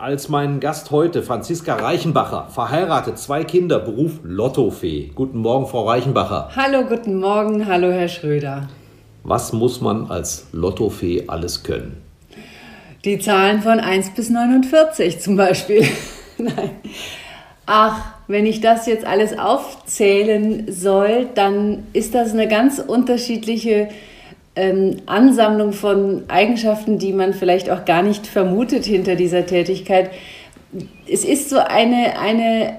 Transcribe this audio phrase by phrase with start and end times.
[0.00, 5.10] als meinen Gast heute Franziska Reichenbacher, verheiratet, zwei Kinder, Beruf Lottofee.
[5.14, 6.50] Guten Morgen, Frau Reichenbacher.
[6.56, 8.70] Hallo, guten Morgen, hallo, Herr Schröder.
[9.24, 12.00] Was muss man als Lottofee alles können?
[13.04, 15.86] Die Zahlen von 1 bis 49 zum Beispiel.
[16.38, 16.70] Nein.
[17.66, 23.90] Ach, wenn ich das jetzt alles aufzählen soll, dann ist das eine ganz unterschiedliche
[24.56, 30.10] ähm, Ansammlung von Eigenschaften, die man vielleicht auch gar nicht vermutet hinter dieser Tätigkeit.
[31.08, 32.76] Es ist so eine, eine,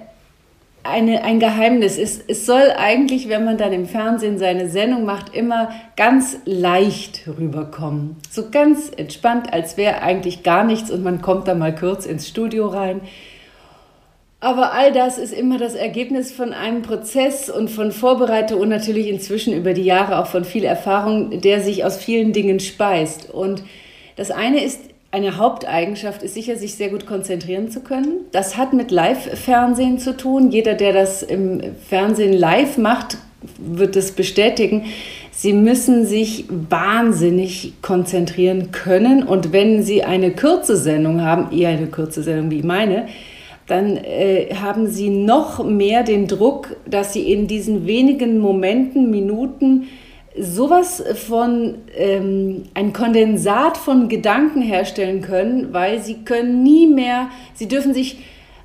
[0.84, 1.98] eine, ein Geheimnis.
[1.98, 7.28] Es, es soll eigentlich, wenn man dann im Fernsehen seine Sendung macht, immer ganz leicht
[7.28, 8.18] rüberkommen.
[8.30, 12.28] So ganz entspannt, als wäre eigentlich gar nichts und man kommt da mal kurz ins
[12.28, 13.02] Studio rein.
[14.44, 19.08] Aber all das ist immer das Ergebnis von einem Prozess und von Vorbereitung und natürlich
[19.08, 23.30] inzwischen über die Jahre auch von viel Erfahrung, der sich aus vielen Dingen speist.
[23.30, 23.64] Und
[24.16, 24.82] das eine ist,
[25.12, 28.22] eine Haupteigenschaft ist sicher, sich sehr gut konzentrieren zu können.
[28.32, 30.50] Das hat mit Live-Fernsehen zu tun.
[30.50, 33.20] Jeder, der das im Fernsehen live macht,
[33.60, 34.86] wird das bestätigen.
[35.32, 39.22] Sie müssen sich wahnsinnig konzentrieren können.
[39.22, 43.08] Und wenn Sie eine kurze Sendung haben, eher eine kurze Sendung wie meine,
[43.68, 49.88] dann äh, haben sie noch mehr den Druck, dass sie in diesen wenigen Momenten, Minuten
[50.38, 57.68] sowas von ähm, ein Kondensat von Gedanken herstellen können, weil sie können nie mehr, sie
[57.68, 58.20] dürfen sich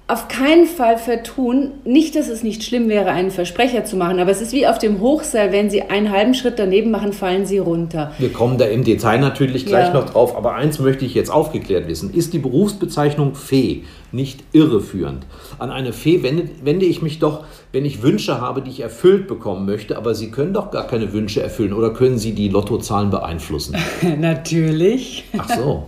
[0.09, 1.72] auf keinen Fall vertun.
[1.84, 4.78] Nicht, dass es nicht schlimm wäre, einen Versprecher zu machen, aber es ist wie auf
[4.78, 8.12] dem Hochseil, wenn Sie einen halben Schritt daneben machen, fallen Sie runter.
[8.19, 9.94] Wir kommen da im Detail natürlich gleich ja.
[9.94, 12.15] noch drauf, aber eins möchte ich jetzt aufgeklärt wissen.
[12.15, 15.27] Ist die Berufsbezeichnung Fee nicht irreführend?
[15.59, 19.27] An eine Fee wende, wende ich mich doch, wenn ich Wünsche habe, die ich erfüllt
[19.27, 23.11] bekommen möchte, aber Sie können doch gar keine Wünsche erfüllen oder können Sie die Lottozahlen
[23.11, 23.77] beeinflussen?
[24.21, 25.25] Natürlich.
[25.37, 25.87] Ach so.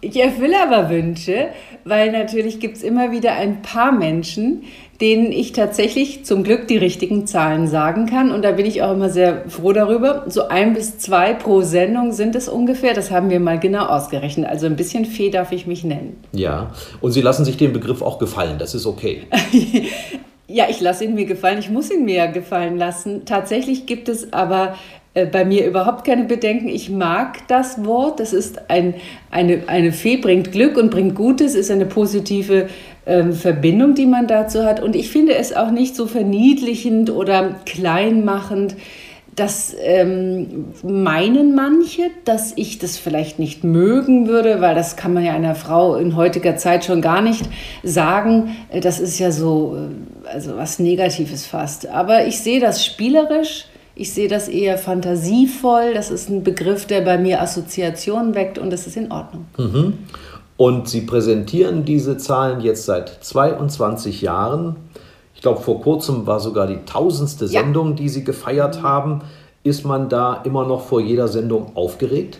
[0.00, 1.48] Ich erfülle aber Wünsche,
[1.86, 4.64] weil natürlich gibt es immer wieder ein paar Menschen,
[5.00, 8.30] denen ich tatsächlich zum Glück die richtigen Zahlen sagen kann.
[8.30, 10.24] Und da bin ich auch immer sehr froh darüber.
[10.28, 12.94] So ein bis zwei pro Sendung sind es ungefähr.
[12.94, 14.48] Das haben wir mal genau ausgerechnet.
[14.48, 16.16] Also ein bisschen Fee darf ich mich nennen.
[16.32, 18.58] Ja, und Sie lassen sich den Begriff auch gefallen.
[18.58, 19.22] Das ist okay.
[20.48, 21.58] Ja, ich lasse ihn mir gefallen.
[21.58, 23.24] Ich muss ihn mir ja gefallen lassen.
[23.24, 24.76] Tatsächlich gibt es aber
[25.24, 26.68] bei mir überhaupt keine Bedenken.
[26.68, 28.20] Ich mag das Wort.
[28.20, 28.94] Das ist ein,
[29.30, 32.68] eine, eine Fee, bringt Glück und bringt Gutes, ist eine positive
[33.06, 34.82] ähm, Verbindung, die man dazu hat.
[34.82, 38.76] Und ich finde es auch nicht so verniedlichend oder kleinmachend.
[39.36, 45.24] Das ähm, meinen manche, dass ich das vielleicht nicht mögen würde, weil das kann man
[45.24, 47.44] ja einer Frau in heutiger Zeit schon gar nicht
[47.82, 48.56] sagen.
[48.70, 51.86] Äh, das ist ja so, äh, also was Negatives fast.
[51.88, 53.66] Aber ich sehe das spielerisch
[53.96, 55.94] ich sehe das eher fantasievoll.
[55.94, 59.46] Das ist ein Begriff, der bei mir Assoziationen weckt und das ist in Ordnung.
[59.56, 59.94] Mhm.
[60.58, 64.76] Und Sie präsentieren diese Zahlen jetzt seit 22 Jahren.
[65.34, 67.62] Ich glaube, vor kurzem war sogar die tausendste ja.
[67.62, 69.22] Sendung, die Sie gefeiert haben.
[69.64, 72.38] Ist man da immer noch vor jeder Sendung aufgeregt?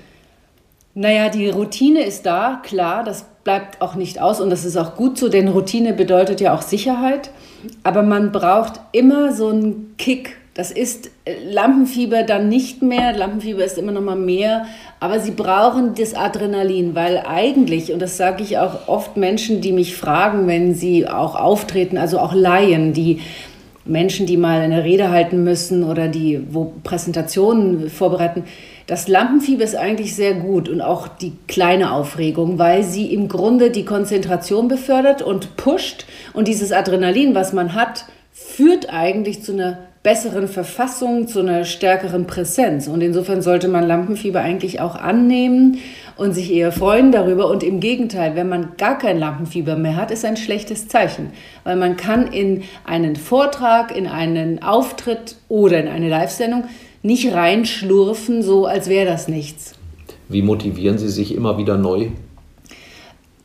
[0.94, 4.94] Naja, die Routine ist da, klar, das bleibt auch nicht aus und das ist auch
[4.94, 7.30] gut so, denn Routine bedeutet ja auch Sicherheit.
[7.82, 13.12] Aber man braucht immer so einen Kick das ist äh, Lampenfieber dann nicht mehr.
[13.12, 14.64] Lampenfieber ist immer noch mal mehr.
[15.00, 19.72] Aber sie brauchen das Adrenalin, weil eigentlich, und das sage ich auch oft Menschen, die
[19.72, 23.20] mich fragen, wenn sie auch auftreten, also auch Laien, die
[23.84, 28.44] Menschen, die mal eine Rede halten müssen oder die, wo Präsentationen vorbereiten,
[28.86, 33.70] das Lampenfieber ist eigentlich sehr gut und auch die kleine Aufregung, weil sie im Grunde
[33.70, 36.06] die Konzentration befördert und pusht.
[36.32, 42.28] Und dieses Adrenalin, was man hat, führt eigentlich zu einer besseren Verfassung, zu einer stärkeren
[42.28, 42.86] Präsenz.
[42.86, 45.78] Und insofern sollte man Lampenfieber eigentlich auch annehmen
[46.16, 47.50] und sich eher freuen darüber.
[47.50, 51.32] Und im Gegenteil, wenn man gar kein Lampenfieber mehr hat, ist ein schlechtes Zeichen.
[51.64, 56.66] Weil man kann in einen Vortrag, in einen Auftritt oder in eine Live-Sendung
[57.02, 59.72] nicht reinschlurfen, so als wäre das nichts.
[60.28, 62.10] Wie motivieren Sie sich immer wieder neu?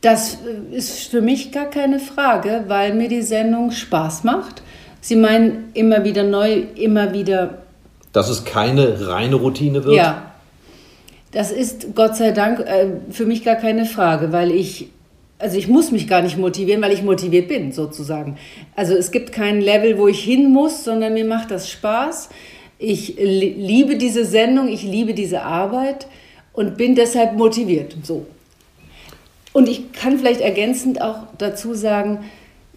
[0.00, 4.62] Das äh, ist für mich gar keine Frage, weil mir die Sendung Spaß macht.
[5.02, 7.58] Sie meinen immer wieder neu, immer wieder.
[8.12, 9.96] Dass es keine reine Routine wird?
[9.96, 10.32] Ja.
[11.32, 14.88] Das ist Gott sei Dank äh, für mich gar keine Frage, weil ich,
[15.38, 18.38] also ich muss mich gar nicht motivieren, weil ich motiviert bin, sozusagen.
[18.76, 22.28] Also es gibt kein Level, wo ich hin muss, sondern mir macht das Spaß.
[22.78, 26.06] Ich liebe diese Sendung, ich liebe diese Arbeit
[26.52, 27.96] und bin deshalb motiviert.
[28.04, 28.26] So.
[29.52, 32.20] Und ich kann vielleicht ergänzend auch dazu sagen,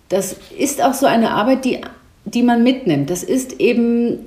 [0.10, 1.82] das ist auch so eine Arbeit, die,
[2.26, 3.10] die man mitnimmt.
[3.10, 4.20] Das ist eben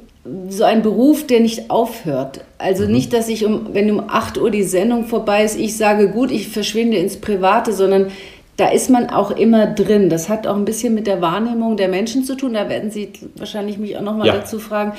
[0.49, 2.45] so ein Beruf, der nicht aufhört.
[2.59, 2.93] Also mhm.
[2.93, 6.31] nicht, dass ich, um, wenn um 8 Uhr die Sendung vorbei ist, ich sage, gut,
[6.31, 8.09] ich verschwinde ins Private, sondern
[8.57, 10.11] da ist man auch immer drin.
[10.11, 12.55] Das hat auch ein bisschen mit der Wahrnehmung der Menschen zu tun.
[12.55, 14.35] Da werden Sie wahrscheinlich mich auch nochmal ja.
[14.35, 14.93] dazu fragen.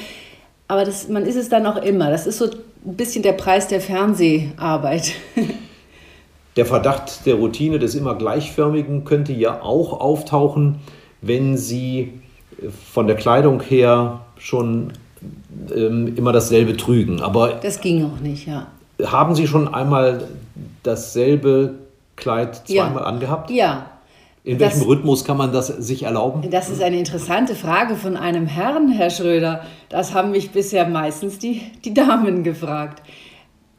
[0.67, 2.09] Aber das, man ist es dann auch immer.
[2.09, 5.11] Das ist so ein bisschen der Preis der Fernseharbeit.
[6.55, 10.79] Der Verdacht der Routine des immer gleichförmigen könnte ja auch auftauchen,
[11.21, 12.19] wenn Sie
[12.91, 14.93] von der Kleidung her schon
[15.75, 17.21] ähm, immer dasselbe trügen.
[17.21, 18.67] Aber das ging auch nicht, ja.
[19.03, 20.27] Haben Sie schon einmal
[20.83, 21.75] dasselbe
[22.15, 23.07] Kleid zweimal ja.
[23.07, 23.49] angehabt?
[23.49, 23.85] Ja.
[24.43, 26.49] In welchem das, Rhythmus kann man das sich erlauben?
[26.49, 29.65] Das ist eine interessante Frage von einem Herrn, Herr Schröder.
[29.89, 33.03] Das haben mich bisher meistens die, die Damen gefragt.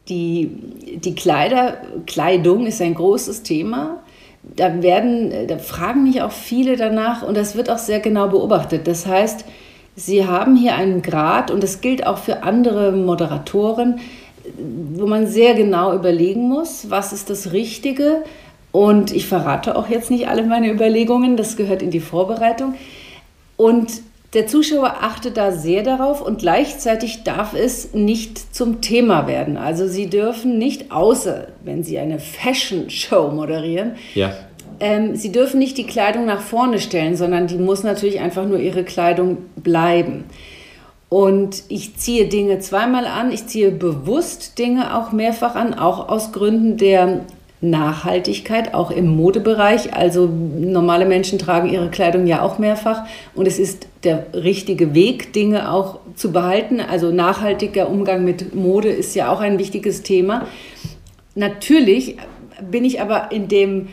[0.09, 0.51] Die,
[0.97, 4.01] die Kleider, Kleidung ist ein großes Thema.
[4.43, 8.87] Da, werden, da fragen mich auch viele danach und das wird auch sehr genau beobachtet.
[8.87, 9.45] Das heißt,
[9.97, 14.01] Sie haben hier einen Grad und das gilt auch für andere Moderatoren,
[14.95, 18.23] wo man sehr genau überlegen muss, was ist das Richtige.
[18.73, 22.75] Und ich verrate auch jetzt nicht alle meine Überlegungen, das gehört in die Vorbereitung.
[23.57, 24.01] Und
[24.33, 29.57] der Zuschauer achtet da sehr darauf und gleichzeitig darf es nicht zum Thema werden.
[29.57, 34.33] Also Sie dürfen nicht, außer wenn Sie eine Fashion Show moderieren, ja.
[34.79, 38.61] ähm, Sie dürfen nicht die Kleidung nach vorne stellen, sondern die muss natürlich einfach nur
[38.61, 40.25] Ihre Kleidung bleiben.
[41.09, 46.31] Und ich ziehe Dinge zweimal an, ich ziehe bewusst Dinge auch mehrfach an, auch aus
[46.31, 47.23] Gründen der
[47.61, 49.93] Nachhaltigkeit, auch im Modebereich.
[49.93, 53.03] Also normale Menschen tragen ihre Kleidung ja auch mehrfach
[53.35, 56.81] und es ist der richtige Weg, Dinge auch zu behalten.
[56.81, 60.47] Also nachhaltiger Umgang mit Mode ist ja auch ein wichtiges Thema.
[61.35, 62.17] Natürlich
[62.71, 63.89] bin ich aber in dem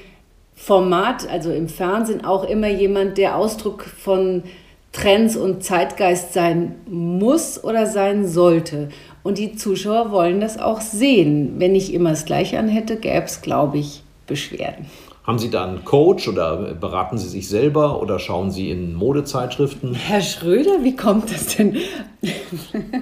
[0.56, 4.44] Format, also im Fernsehen, auch immer jemand, der Ausdruck von
[4.92, 8.90] Trends und Zeitgeist sein muss oder sein sollte.
[9.22, 11.56] Und die Zuschauer wollen das auch sehen.
[11.58, 14.88] Wenn ich immer das Gleiche anhätte, gäbe es, glaube ich, Beschwerden.
[15.28, 19.94] Haben Sie da einen Coach oder beraten Sie sich selber oder schauen Sie in Modezeitschriften?
[19.94, 21.76] Herr Schröder, wie kommt das denn?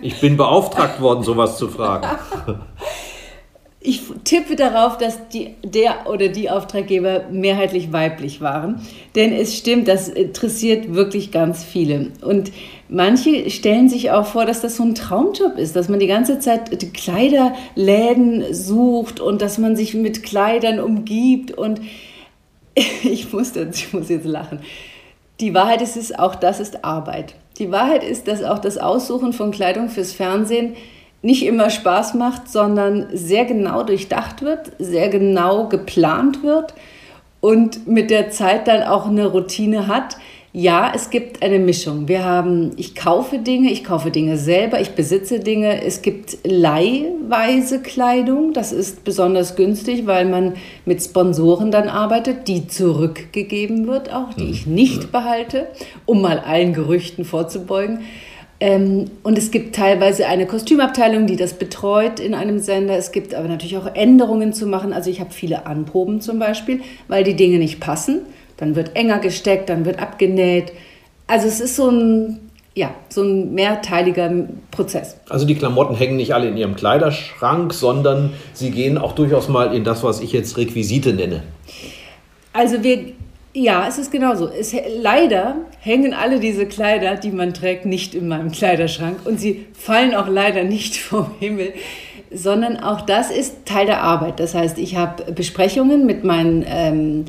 [0.02, 2.08] ich bin beauftragt worden, sowas zu fragen.
[3.80, 8.82] ich tippe darauf, dass die, der oder die Auftraggeber mehrheitlich weiblich waren.
[9.14, 12.08] Denn es stimmt, das interessiert wirklich ganz viele.
[12.22, 12.52] Und
[12.90, 16.40] manche stellen sich auch vor, dass das so ein Traumjob ist, dass man die ganze
[16.40, 21.52] Zeit Kleiderläden sucht und dass man sich mit Kleidern umgibt.
[21.52, 21.82] Und
[23.04, 24.60] ich muss, ich muss jetzt lachen.
[25.40, 27.36] Die Wahrheit ist es, auch das ist Arbeit.
[27.58, 30.76] Die Wahrheit ist, dass auch das Aussuchen von Kleidung fürs Fernsehen
[31.22, 36.74] nicht immer Spaß macht, sondern sehr genau durchdacht wird, sehr genau geplant wird
[37.42, 40.18] und mit der Zeit dann auch eine Routine hat.
[40.58, 42.08] Ja, es gibt eine Mischung.
[42.08, 45.84] Wir haben, ich kaufe Dinge, ich kaufe Dinge selber, ich besitze Dinge.
[45.84, 48.54] Es gibt leihweise Kleidung.
[48.54, 50.54] Das ist besonders günstig, weil man
[50.86, 55.68] mit Sponsoren dann arbeitet, die zurückgegeben wird, auch die ich nicht behalte,
[56.06, 58.00] um mal allen Gerüchten vorzubeugen.
[58.62, 62.96] Ähm, und es gibt teilweise eine Kostümabteilung, die das betreut in einem Sender.
[62.96, 64.94] Es gibt aber natürlich auch Änderungen zu machen.
[64.94, 68.22] Also ich habe viele Anproben zum Beispiel, weil die Dinge nicht passen.
[68.58, 70.72] Dann wird enger gesteckt, dann wird abgenäht.
[71.28, 72.40] Also es ist so ein,
[72.74, 74.32] ja, so ein mehrteiliger
[74.72, 75.18] Prozess.
[75.30, 79.74] Also die Klamotten hängen nicht alle in Ihrem Kleiderschrank, sondern sie gehen auch durchaus mal
[79.74, 81.44] in das, was ich jetzt Requisite nenne.
[82.54, 83.14] Also wir
[83.56, 84.50] ja, es ist genauso.
[84.50, 89.66] Es, leider hängen alle diese Kleider, die man trägt, nicht in meinem Kleiderschrank und sie
[89.74, 91.74] fallen auch leider nicht vom Himmel,
[92.32, 94.42] sondern auch das ist Teil der Arbeit.
[94.42, 97.26] Das heißt, ich habe Besprechungen mit meinen, ähm,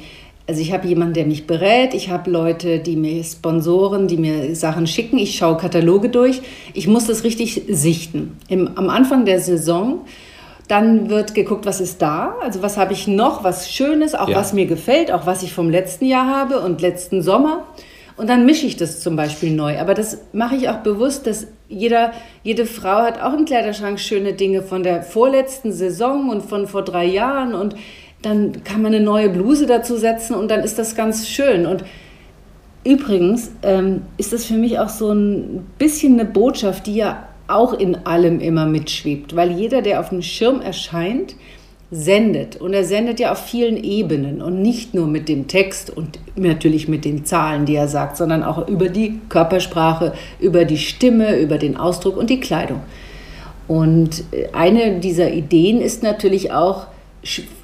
[0.49, 4.55] also ich habe jemanden, der mich berät, ich habe Leute, die mir Sponsoren, die mir
[4.55, 6.41] Sachen schicken, ich schaue Kataloge durch,
[6.73, 8.38] ich muss das richtig sichten.
[8.49, 10.05] Im, am Anfang der Saison
[10.69, 14.37] dann wird geguckt, was ist da, also was habe ich noch, was Schönes, auch ja.
[14.37, 17.65] was mir gefällt, auch was ich vom letzten Jahr habe und letzten Sommer.
[18.17, 19.79] Und dann mische ich das zum Beispiel neu.
[19.79, 22.12] Aber das mache ich auch bewusst, dass jeder,
[22.43, 26.83] jede Frau hat auch im Kleiderschrank schöne Dinge von der vorletzten Saison und von vor
[26.83, 27.76] drei Jahren und
[28.26, 31.64] dann kann man eine neue Bluse dazu setzen und dann ist das ganz schön.
[31.64, 31.85] Und
[32.85, 37.73] übrigens ähm, ist das für mich auch so ein bisschen eine Botschaft, die ja auch
[37.73, 41.37] in allem immer mitschwebt, weil jeder, der auf dem Schirm erscheint,
[41.92, 42.56] sendet.
[42.56, 46.88] Und er sendet ja auf vielen Ebenen und nicht nur mit dem Text und natürlich
[46.88, 51.59] mit den Zahlen, die er sagt, sondern auch über die Körpersprache, über die Stimme, über
[51.59, 52.80] den Ausdruck und die Kleidung.
[53.68, 56.88] Und eine dieser Ideen ist natürlich auch,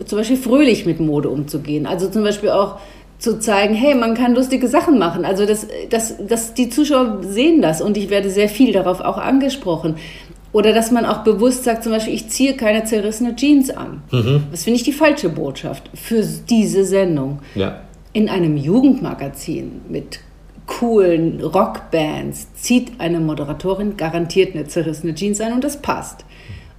[0.05, 1.87] zum Beispiel fröhlich mit Mode umzugehen.
[1.87, 2.79] Also zum Beispiel auch
[3.19, 5.25] zu zeigen, hey, man kann lustige Sachen machen.
[5.25, 9.19] Also das, das, das, die Zuschauer sehen das und ich werde sehr viel darauf auch
[9.19, 9.97] angesprochen.
[10.53, 14.03] Oder dass man auch bewusst sagt, zum Beispiel, ich ziehe keine zerrissene Jeans an.
[14.11, 14.45] Mhm.
[14.51, 17.39] Das finde ich die falsche Botschaft für diese Sendung.
[17.55, 17.81] Ja.
[18.13, 20.21] In einem Jugendmagazin mit
[20.67, 26.25] coolen Rockbands zieht eine Moderatorin garantiert eine zerrissene Jeans an und das passt.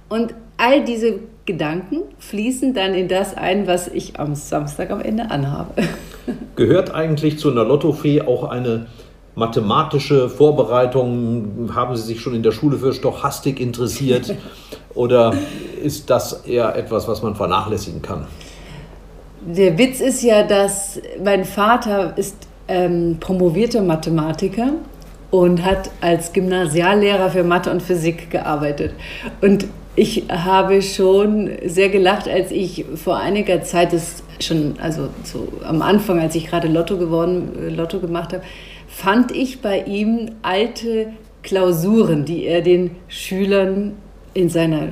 [0.08, 5.30] Und all diese Gedanken fließen dann in das ein, was ich am Samstag am Ende
[5.30, 5.74] anhabe.
[6.56, 8.86] Gehört eigentlich zu einer Lottofee auch eine
[9.34, 11.70] mathematische Vorbereitung?
[11.74, 14.34] Haben Sie sich schon in der Schule für Stochastik interessiert?
[14.94, 15.34] Oder
[15.82, 18.26] ist das eher etwas, was man vernachlässigen kann?
[19.46, 22.36] Der Witz ist ja, dass mein Vater ist
[22.68, 24.70] ähm, promovierter Mathematiker
[25.30, 28.94] und hat als Gymnasiallehrer für Mathe und Physik gearbeitet.
[29.42, 35.48] Und ich habe schon sehr gelacht, als ich vor einiger Zeit, das schon, also so
[35.64, 38.42] am Anfang, als ich gerade Lotto geworden, äh, Lotto gemacht habe,
[38.88, 43.92] fand ich bei ihm alte Klausuren, die er den Schülern
[44.32, 44.88] in seiner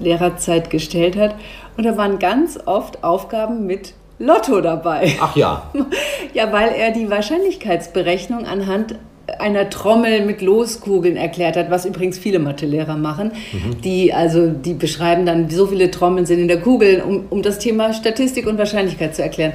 [0.00, 1.34] Lehrerzeit gestellt hat.
[1.76, 5.16] Und da waren ganz oft Aufgaben mit Lotto dabei.
[5.20, 5.70] Ach ja.
[6.34, 8.94] Ja, weil er die Wahrscheinlichkeitsberechnung anhand
[9.38, 13.32] einer Trommel mit Loskugeln erklärt hat, was übrigens viele Mathelehrer machen.
[13.52, 13.80] Mhm.
[13.82, 17.58] Die, also, die beschreiben dann, so viele Trommeln sind in der Kugel, um, um das
[17.58, 19.52] Thema Statistik und Wahrscheinlichkeit zu erklären.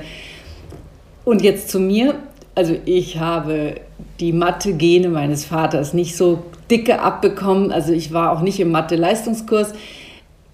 [1.26, 2.16] Und jetzt zu mir.
[2.56, 3.76] Also ich habe
[4.20, 6.40] die Mathe-Gene meines Vaters nicht so
[6.72, 7.72] dicke abbekommen.
[7.72, 9.74] Also ich war auch nicht im Mathe-Leistungskurs.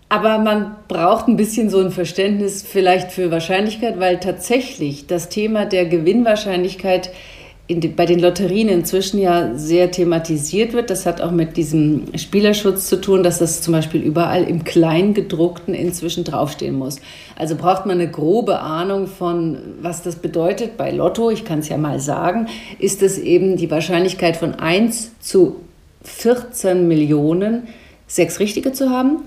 [0.10, 5.66] Aber man braucht ein bisschen so ein Verständnis vielleicht für Wahrscheinlichkeit, weil tatsächlich das Thema
[5.66, 7.10] der Gewinnwahrscheinlichkeit
[7.80, 10.90] den, bei den Lotterien inzwischen ja sehr thematisiert wird.
[10.90, 15.74] Das hat auch mit diesem Spielerschutz zu tun, dass das zum Beispiel überall im Kleingedruckten
[15.74, 17.00] inzwischen draufstehen muss.
[17.36, 20.78] Also braucht man eine grobe Ahnung von, was das bedeutet.
[20.78, 22.48] Bei Lotto, ich kann es ja mal sagen,
[22.80, 25.58] ist es eben die Wahrscheinlichkeit von 1 zu
[26.04, 27.64] 14 Millionen,
[28.08, 29.24] sechs Richtige zu haben.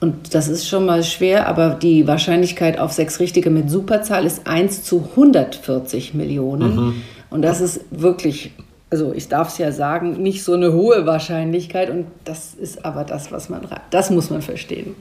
[0.00, 4.46] Und das ist schon mal schwer, aber die Wahrscheinlichkeit auf sechs Richtige mit Superzahl ist
[4.46, 6.76] 1 zu 140 Millionen.
[6.76, 7.02] Mhm.
[7.30, 8.52] Und das ist wirklich,
[8.90, 11.90] also ich darf es ja sagen, nicht so eine hohe Wahrscheinlichkeit.
[11.90, 14.94] Und das ist aber das, was man, das muss man verstehen.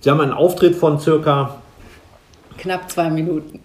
[0.00, 1.56] Sie haben einen Auftritt von circa
[2.58, 3.60] knapp zwei Minuten.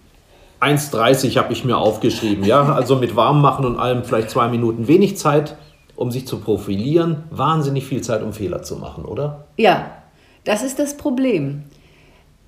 [0.60, 2.44] 1,30 habe ich mir aufgeschrieben.
[2.44, 4.88] Ja, also mit Warmmachen und allem vielleicht zwei Minuten.
[4.88, 5.56] Wenig Zeit,
[5.96, 7.24] um sich zu profilieren.
[7.30, 9.46] Wahnsinnig viel Zeit, um Fehler zu machen, oder?
[9.56, 9.90] Ja,
[10.44, 11.64] das ist das Problem.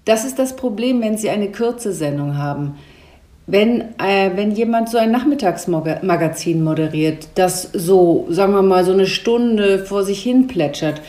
[0.04, 2.76] Das ist das Problem, wenn Sie eine kurze Sendung haben
[3.48, 9.06] wenn, äh, wenn jemand so ein Nachmittagsmagazin moderiert, das so, sagen wir mal, so eine
[9.06, 11.00] Stunde vor sich hin plätschert,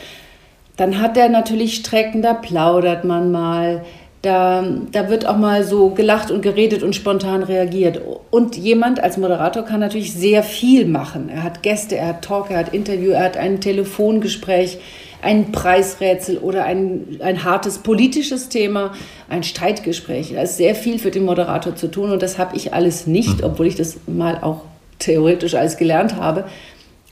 [0.78, 3.84] dann hat er natürlich Strecken, da plaudert man mal,
[4.22, 8.00] da, da wird auch mal so gelacht und geredet und spontan reagiert.
[8.30, 11.28] Und jemand als Moderator kann natürlich sehr viel machen.
[11.28, 14.78] Er hat Gäste, er hat Talk, er hat Interview, er hat ein Telefongespräch
[15.22, 18.92] ein Preisrätsel oder ein, ein hartes politisches Thema,
[19.28, 20.32] ein Streitgespräch.
[20.34, 23.38] Da ist sehr viel für den Moderator zu tun und das habe ich alles nicht,
[23.38, 23.44] mhm.
[23.44, 24.62] obwohl ich das mal auch
[24.98, 26.44] theoretisch alles gelernt habe.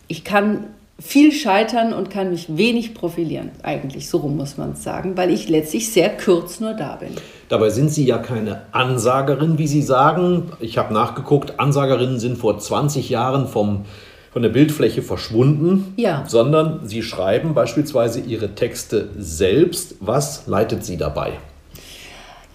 [0.07, 0.65] Ich kann
[1.01, 5.31] viel scheitern und kann mich wenig profilieren, eigentlich, so rum muss man es sagen, weil
[5.31, 7.11] ich letztlich sehr kurz nur da bin.
[7.49, 10.51] Dabei sind Sie ja keine Ansagerin, wie Sie sagen.
[10.59, 13.85] Ich habe nachgeguckt, Ansagerinnen sind vor 20 Jahren vom
[14.31, 16.25] von der Bildfläche verschwunden, ja.
[16.27, 19.97] sondern Sie schreiben beispielsweise Ihre Texte selbst.
[20.01, 21.35] Was leitet Sie dabei?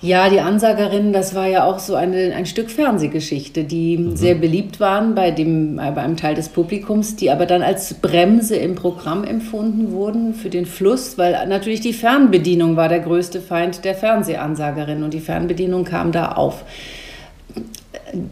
[0.03, 4.17] Ja, die Ansagerinnen, das war ja auch so eine, ein Stück Fernsehgeschichte, die mhm.
[4.17, 8.57] sehr beliebt waren bei, dem, bei einem Teil des Publikums, die aber dann als Bremse
[8.57, 13.85] im Programm empfunden wurden für den Fluss, weil natürlich die Fernbedienung war der größte Feind
[13.85, 16.65] der Fernsehansagerin und die Fernbedienung kam da auf.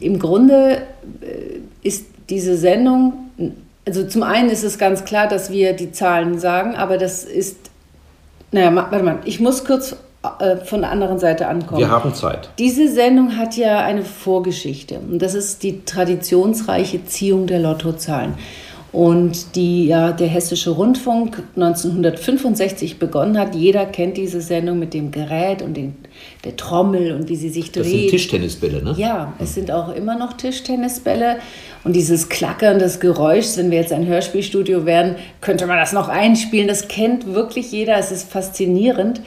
[0.02, 0.82] Im Grunde
[1.22, 3.31] äh, ist diese Sendung
[3.86, 7.58] also zum einen ist es ganz klar, dass wir die Zahlen sagen, aber das ist,
[8.52, 9.96] naja, warte mal, ich muss kurz
[10.40, 11.80] äh, von der anderen Seite ankommen.
[11.80, 12.50] Wir haben Zeit.
[12.60, 18.36] Diese Sendung hat ja eine Vorgeschichte und das ist die traditionsreiche Ziehung der Lottozahlen.
[18.92, 23.56] und die ja der Hessische Rundfunk 1965 begonnen hat.
[23.56, 25.96] Jeder kennt diese Sendung mit dem Gerät und den,
[26.44, 27.86] der Trommel und wie sie sich dreht.
[27.86, 28.96] Das sind Tischtennisbälle, ne?
[28.98, 31.38] Ja, es sind auch immer noch Tischtennisbälle.
[31.84, 36.10] Und dieses Klackern des Geräuschs, wenn wir jetzt ein Hörspielstudio wären, könnte man das noch
[36.10, 36.68] einspielen.
[36.68, 37.98] Das kennt wirklich jeder.
[37.98, 39.22] Es ist faszinierend.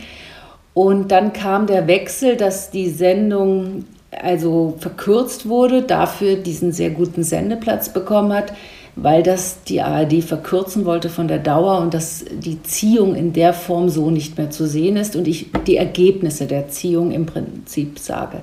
[0.72, 7.24] Und dann kam der Wechsel, dass die Sendung also verkürzt wurde, dafür diesen sehr guten
[7.24, 8.52] Sendeplatz bekommen hat
[8.96, 13.52] weil das die ARD verkürzen wollte von der Dauer und dass die Ziehung in der
[13.52, 17.98] Form so nicht mehr zu sehen ist und ich die Ergebnisse der Ziehung im Prinzip
[17.98, 18.42] sage.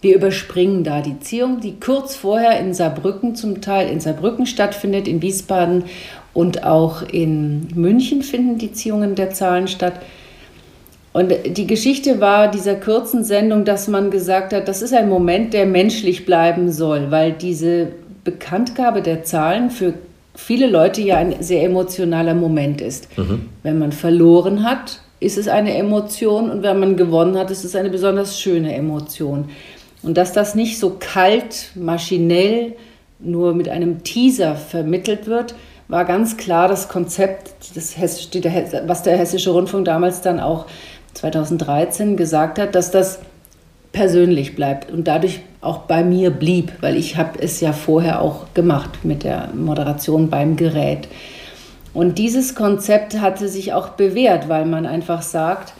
[0.00, 5.06] Wir überspringen da die Ziehung, die kurz vorher in Saarbrücken zum Teil in Saarbrücken stattfindet,
[5.06, 5.84] in Wiesbaden
[6.34, 10.00] und auch in München finden die Ziehungen der Zahlen statt.
[11.12, 15.52] Und die Geschichte war dieser kurzen Sendung, dass man gesagt hat, das ist ein Moment,
[15.52, 17.92] der menschlich bleiben soll, weil diese
[18.24, 19.94] Bekanntgabe der Zahlen für
[20.34, 23.16] viele Leute ja ein sehr emotionaler Moment ist.
[23.18, 23.48] Mhm.
[23.62, 27.76] Wenn man verloren hat, ist es eine Emotion und wenn man gewonnen hat, ist es
[27.76, 29.50] eine besonders schöne Emotion.
[30.02, 32.74] Und dass das nicht so kalt, maschinell,
[33.20, 35.54] nur mit einem Teaser vermittelt wird,
[35.86, 40.66] war ganz klar das Konzept, das was der Hessische Rundfunk damals dann auch
[41.14, 43.20] 2013 gesagt hat, dass das
[43.92, 48.52] persönlich bleibt und dadurch auch bei mir blieb, weil ich habe es ja vorher auch
[48.52, 51.08] gemacht mit der Moderation beim Gerät.
[51.94, 55.74] Und dieses Konzept hatte sich auch bewährt, weil man einfach sagt,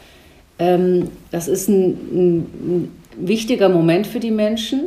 [0.57, 4.85] ähm, das ist ein, ein wichtiger Moment für die Menschen.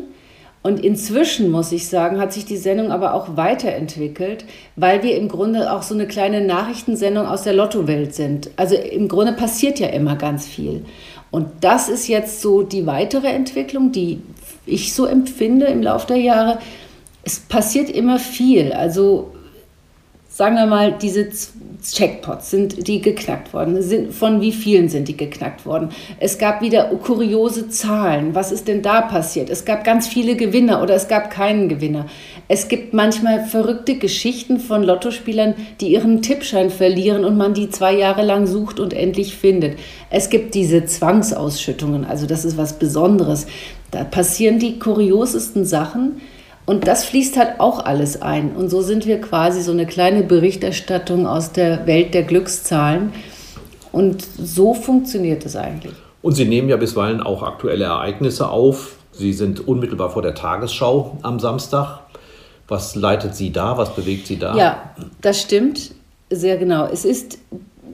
[0.63, 5.29] Und inzwischen, muss ich sagen, hat sich die Sendung aber auch weiterentwickelt, weil wir im
[5.29, 8.51] Grunde auch so eine kleine Nachrichtensendung aus der Lottowelt sind.
[8.57, 10.85] Also im Grunde passiert ja immer ganz viel.
[11.31, 14.21] Und das ist jetzt so die weitere Entwicklung, die
[14.67, 16.59] ich so empfinde im Laufe der Jahre.
[17.23, 18.73] Es passiert immer viel.
[18.73, 19.33] Also
[20.37, 21.31] sagen wir mal, diese
[21.83, 23.81] Checkpots sind die geknackt worden.
[23.81, 25.89] Sind, von wie vielen sind die geknackt worden?
[26.21, 28.35] Es gab wieder kuriose Zahlen.
[28.35, 29.49] Was ist denn da passiert?
[29.49, 32.05] Es gab ganz viele Gewinner oder es gab keinen Gewinner.
[32.49, 37.95] Es gibt manchmal verrückte Geschichten von Lottospielern, die ihren Tippschein verlieren und man die zwei
[37.97, 39.79] Jahre lang sucht und endlich findet.
[40.11, 43.47] Es gibt diese Zwangsausschüttungen, also das ist was Besonderes.
[43.91, 46.21] Da passieren die kuriosesten Sachen.
[46.67, 48.57] Und das fließt halt auch alles ein.
[48.57, 53.13] Und so sind wir quasi so eine kleine Berichterstattung aus der Welt der Glückszahlen.
[53.93, 55.95] Und so funktioniert es eigentlich.
[56.23, 58.97] Und Sie nehmen ja bisweilen auch aktuelle Ereignisse auf.
[59.13, 62.01] Sie sind unmittelbar vor der Tagesschau am Samstag.
[62.67, 63.79] Was leitet Sie da?
[63.79, 64.57] Was bewegt Sie da?
[64.57, 65.93] Ja, das stimmt
[66.31, 66.87] sehr genau.
[66.87, 67.39] Es ist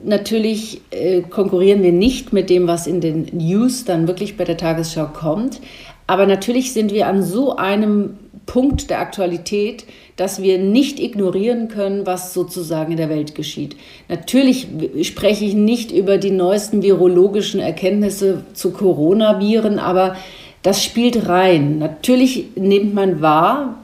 [0.03, 4.57] natürlich, äh, konkurrieren wir nicht mit dem, was in den News dann wirklich bei der
[4.57, 5.61] Tagesschau kommt.
[6.07, 12.05] Aber natürlich sind wir an so einem Punkt der Aktualität, dass wir nicht ignorieren können,
[12.05, 13.75] was sozusagen in der Welt geschieht.
[14.09, 14.67] Natürlich
[15.01, 20.15] spreche ich nicht über die neuesten virologischen Erkenntnisse zu Coronaviren, aber
[20.61, 21.79] das spielt rein.
[21.79, 23.77] Natürlich nimmt man wahr,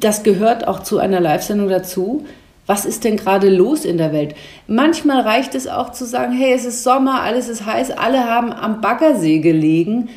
[0.00, 2.24] das gehört auch zu einer Live-Sendung dazu.
[2.66, 4.34] Was ist denn gerade los in der Welt?
[4.66, 8.52] Manchmal reicht es auch zu sagen, hey, es ist Sommer, alles ist heiß, alle haben
[8.52, 10.08] am Baggersee gelegen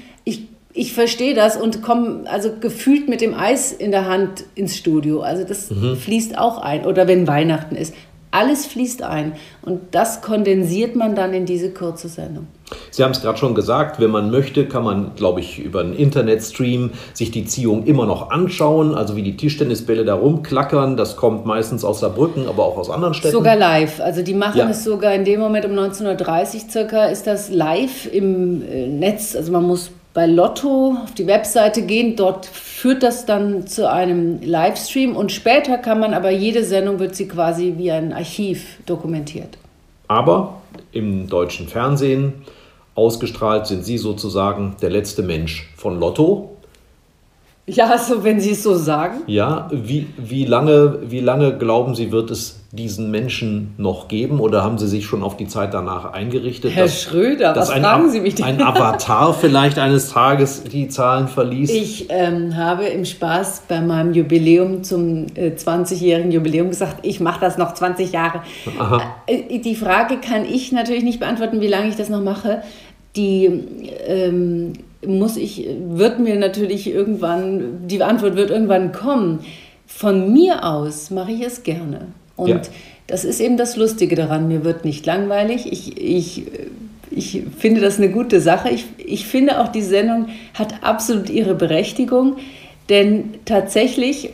[0.79, 5.19] ich verstehe das und komme also gefühlt mit dem Eis in der Hand ins Studio.
[5.19, 5.97] Also das mhm.
[5.97, 6.85] fließt auch ein.
[6.85, 7.93] Oder wenn Weihnachten ist.
[8.31, 9.33] Alles fließt ein.
[9.61, 12.47] Und das kondensiert man dann in diese kurze Sendung.
[12.91, 15.95] Sie haben es gerade schon gesagt, wenn man möchte, kann man, glaube ich, über einen
[15.95, 20.95] Internetstream sich die Ziehung immer noch anschauen, also wie die Tischtennisbälle da rumklackern.
[20.95, 23.33] Das kommt meistens aus Saarbrücken, aber auch aus anderen Städten.
[23.33, 23.99] Sogar live.
[23.99, 24.69] Also die machen ja.
[24.69, 29.35] es sogar in dem Moment um 19.30 Uhr circa, ist das live im äh, Netz.
[29.35, 32.15] Also man muss bei Lotto auf die Webseite gehen.
[32.15, 37.15] Dort führt das dann zu einem Livestream und später kann man aber jede Sendung wird
[37.15, 39.57] sie quasi wie ein Archiv dokumentiert.
[40.07, 42.33] Aber im deutschen Fernsehen
[42.95, 46.57] ausgestrahlt sind Sie sozusagen der letzte Mensch von Lotto.
[47.67, 49.21] Ja, also wenn Sie es so sagen.
[49.27, 54.63] Ja, wie, wie, lange, wie lange glauben Sie, wird es diesen Menschen noch geben oder
[54.63, 56.71] haben Sie sich schon auf die Zeit danach eingerichtet?
[56.75, 58.45] Herr dass, Schröder, dass was ein, fragen Sie mich denn?
[58.45, 61.73] Ein Avatar vielleicht eines Tages die Zahlen verliest?
[61.73, 67.39] Ich ähm, habe im Spaß bei meinem Jubiläum zum äh, 20-jährigen Jubiläum gesagt, ich mache
[67.39, 68.41] das noch 20 Jahre.
[69.25, 72.61] Äh, die Frage kann ich natürlich nicht beantworten, wie lange ich das noch mache.
[73.15, 73.45] Die
[74.05, 79.39] ähm, muss ich, wird mir natürlich irgendwann, die Antwort wird irgendwann kommen.
[79.87, 82.09] Von mir aus mache ich es gerne.
[82.39, 82.61] Und ja.
[83.07, 84.47] das ist eben das Lustige daran.
[84.47, 85.71] Mir wird nicht langweilig.
[85.71, 86.43] Ich, ich,
[87.11, 88.69] ich finde das eine gute Sache.
[88.69, 92.37] Ich, ich finde auch, die Sendung hat absolut ihre Berechtigung.
[92.89, 94.31] Denn tatsächlich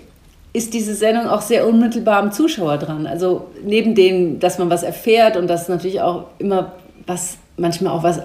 [0.54, 3.08] ist diese Sendung auch sehr unmittelbar am Zuschauer dran.
[3.08, 6.72] Also neben dem, dass man was erfährt und dass natürlich auch immer
[7.06, 8.22] was, manchmal auch was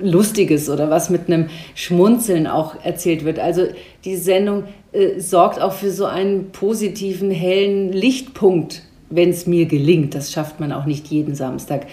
[0.00, 3.38] Lustiges oder was mit einem Schmunzeln auch erzählt wird.
[3.38, 3.66] Also
[4.04, 10.14] die Sendung äh, sorgt auch für so einen positiven, hellen Lichtpunkt, wenn es mir gelingt.
[10.14, 11.86] Das schafft man auch nicht jeden Samstag.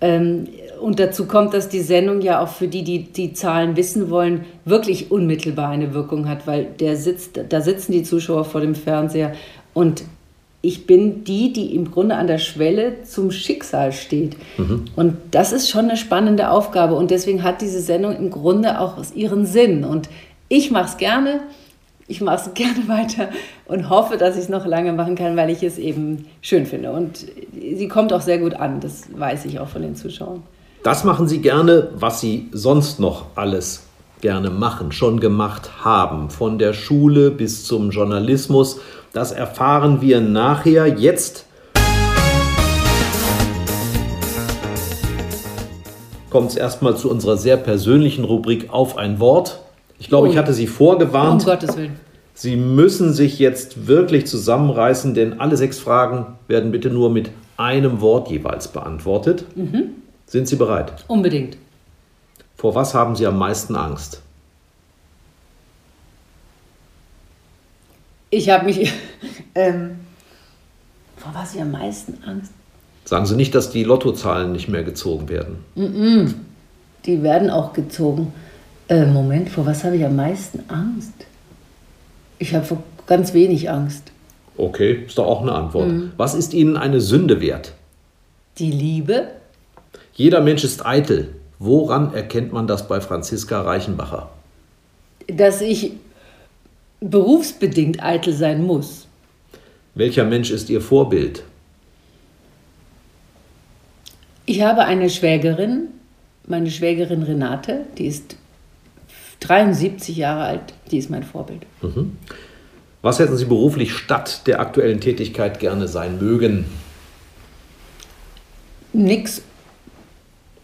[0.00, 0.48] Ähm,
[0.80, 4.44] und dazu kommt, dass die Sendung ja auch für die, die die Zahlen wissen wollen,
[4.64, 9.32] wirklich unmittelbar eine Wirkung hat, weil der sitzt, da sitzen die Zuschauer vor dem Fernseher
[9.72, 10.04] und
[10.62, 14.36] ich bin die, die im Grunde an der Schwelle zum Schicksal steht.
[14.58, 14.86] Mhm.
[14.96, 18.96] Und das ist schon eine spannende Aufgabe und deswegen hat diese Sendung im Grunde auch
[19.14, 19.84] ihren Sinn.
[19.84, 20.08] Und
[20.48, 21.40] ich mache es gerne
[22.08, 23.28] ich mache es gerne weiter
[23.66, 26.92] und hoffe, dass ich es noch lange machen kann, weil ich es eben schön finde.
[26.92, 30.42] Und sie kommt auch sehr gut an, das weiß ich auch von den Zuschauern.
[30.82, 33.82] Das machen Sie gerne, was Sie sonst noch alles
[34.20, 38.80] gerne machen, schon gemacht haben, von der Schule bis zum Journalismus.
[39.16, 40.86] Das erfahren wir nachher.
[40.88, 41.46] Jetzt
[46.28, 49.60] kommt es erstmal zu unserer sehr persönlichen Rubrik auf ein Wort.
[49.98, 50.30] Ich glaube, oh.
[50.30, 51.40] ich hatte Sie vorgewarnt.
[51.40, 51.98] Um Gottes Willen.
[52.34, 58.02] Sie müssen sich jetzt wirklich zusammenreißen, denn alle sechs Fragen werden bitte nur mit einem
[58.02, 59.46] Wort jeweils beantwortet.
[59.56, 59.92] Mhm.
[60.26, 60.92] Sind Sie bereit?
[61.08, 61.56] Unbedingt.
[62.54, 64.20] Vor was haben Sie am meisten Angst?
[68.30, 68.92] Ich habe mich.
[69.58, 70.00] Ähm,
[71.16, 72.52] vor was ich am meisten Angst?
[73.06, 75.64] Sagen Sie nicht, dass die Lottozahlen nicht mehr gezogen werden.
[75.74, 76.34] Mm -mm.
[77.06, 78.34] Die werden auch gezogen.
[78.88, 81.14] Äh, Moment, vor was habe ich am meisten Angst?
[82.38, 84.12] Ich habe vor ganz wenig Angst.
[84.56, 85.88] Okay, ist doch auch eine Antwort.
[85.88, 86.12] Mhm.
[86.16, 87.72] Was ist Ihnen eine Sünde wert?
[88.58, 89.28] Die Liebe.
[90.14, 91.28] Jeder Mensch ist eitel.
[91.58, 94.30] Woran erkennt man das bei Franziska Reichenbacher?
[95.28, 95.92] Dass ich
[97.00, 99.06] berufsbedingt eitel sein muss.
[99.94, 101.42] Welcher Mensch ist Ihr Vorbild?
[104.44, 105.88] Ich habe eine Schwägerin,
[106.46, 108.36] meine Schwägerin Renate, die ist
[109.40, 111.62] 73 Jahre alt, die ist mein Vorbild.
[111.82, 112.16] Mhm.
[113.02, 116.64] Was hätten Sie beruflich statt der aktuellen Tätigkeit gerne sein mögen?
[118.92, 119.42] Nix.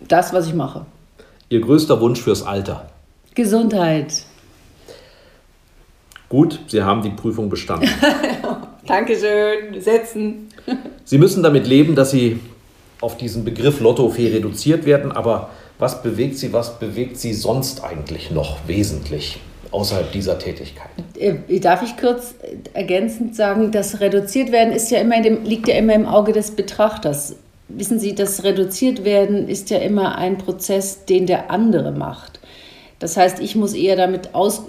[0.01, 0.87] Das, was ich mache.
[1.49, 2.91] Ihr größter Wunsch fürs Alter?
[3.35, 4.25] Gesundheit.
[6.33, 7.91] Gut, Sie haben die Prüfung bestanden.
[8.87, 9.79] Dankeschön.
[9.79, 10.49] Setzen.
[11.05, 12.41] Sie müssen damit leben, dass Sie
[13.03, 18.31] auf diesen Begriff Lottofee reduziert werden, aber was bewegt Sie, was bewegt Sie sonst eigentlich
[18.31, 19.41] noch wesentlich
[19.73, 20.89] außerhalb dieser Tätigkeit?
[21.19, 22.35] Äh, darf ich kurz
[22.73, 26.53] ergänzend sagen, das reduziert werden ist ja immer dem, liegt ja immer im Auge des
[26.53, 27.37] Betrachters.
[27.69, 32.41] Wissen Sie, das reduziert werden ist ja immer ein Prozess, den der andere macht.
[33.01, 34.63] Das heißt, ich muss eher damit aus,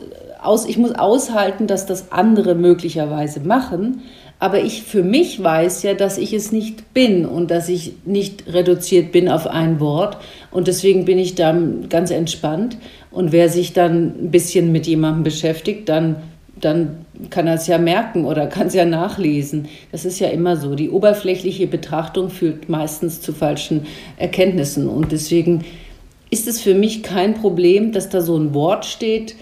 [0.43, 4.01] aus ich muss aushalten, dass das andere möglicherweise machen
[4.43, 8.43] aber ich für mich weiß ja, dass ich es nicht bin und dass ich nicht
[8.51, 10.17] reduziert bin auf ein Wort.
[10.51, 12.77] Und deswegen bin ich da ganz entspannt.
[13.09, 16.17] Und wer sich dann ein bisschen mit jemandem beschäftigt, dann,
[16.59, 19.69] dann kann er es ja merken oder kann es ja nachlesen.
[19.93, 20.75] Das ist ja immer so.
[20.75, 23.85] Die oberflächliche Betrachtung führt meistens zu falschen
[24.17, 24.89] Erkenntnissen.
[24.89, 25.63] Und deswegen
[26.31, 29.35] ist es für mich kein Problem, dass da so ein Wort steht,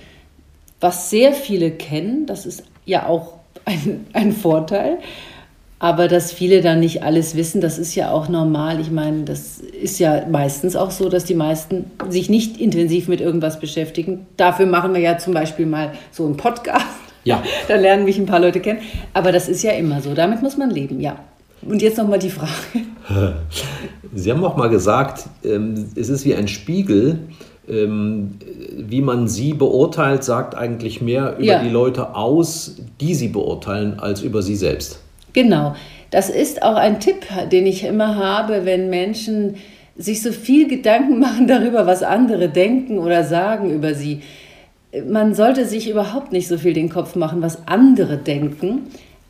[0.81, 2.25] was sehr viele kennen.
[2.25, 4.97] Das ist ja auch ein, ein Vorteil.
[5.79, 8.79] Aber dass viele dann nicht alles wissen, das ist ja auch normal.
[8.79, 13.19] Ich meine, das ist ja meistens auch so, dass die meisten sich nicht intensiv mit
[13.19, 14.27] irgendwas beschäftigen.
[14.37, 16.85] Dafür machen wir ja zum Beispiel mal so einen Podcast.
[17.23, 17.41] Ja.
[17.67, 18.81] da lernen mich ein paar Leute kennen.
[19.15, 20.13] Aber das ist ja immer so.
[20.13, 21.15] Damit muss man leben, ja.
[21.63, 22.51] Und jetzt nochmal die Frage.
[24.13, 27.19] Sie haben auch mal gesagt, ähm, es ist wie ein Spiegel.
[27.71, 28.31] Ähm,
[28.77, 31.63] wie man sie beurteilt, sagt eigentlich mehr über ja.
[31.63, 34.99] die Leute aus, die sie beurteilen, als über sie selbst.
[35.31, 35.75] Genau.
[36.09, 39.55] Das ist auch ein Tipp, den ich immer habe, wenn Menschen
[39.97, 44.21] sich so viel Gedanken machen darüber, was andere denken oder sagen über sie.
[45.07, 48.89] Man sollte sich überhaupt nicht so viel den Kopf machen, was andere denken,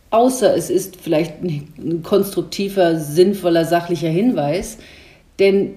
[0.10, 4.80] außer es ist vielleicht ein konstruktiver, sinnvoller, sachlicher Hinweis.
[5.38, 5.76] Denn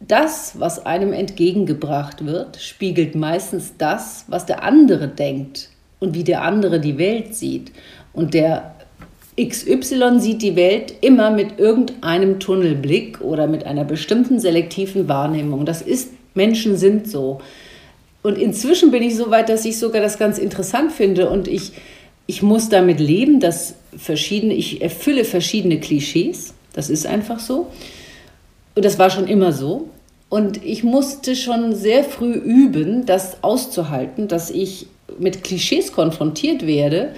[0.00, 6.42] das, was einem entgegengebracht wird, spiegelt meistens das, was der andere denkt und wie der
[6.42, 7.72] andere die Welt sieht.
[8.12, 8.74] Und der
[9.40, 15.64] XY sieht die Welt immer mit irgendeinem Tunnelblick oder mit einer bestimmten selektiven Wahrnehmung.
[15.64, 17.40] Das ist, Menschen sind so.
[18.22, 21.72] Und inzwischen bin ich so weit, dass ich sogar das ganz interessant finde und ich,
[22.26, 26.54] ich muss damit leben, dass verschiedene, ich erfülle verschiedene Klischees.
[26.72, 27.68] Das ist einfach so.
[28.78, 29.88] Und das war schon immer so.
[30.28, 34.86] Und ich musste schon sehr früh üben, das auszuhalten, dass ich
[35.18, 37.12] mit Klischees konfrontiert werde,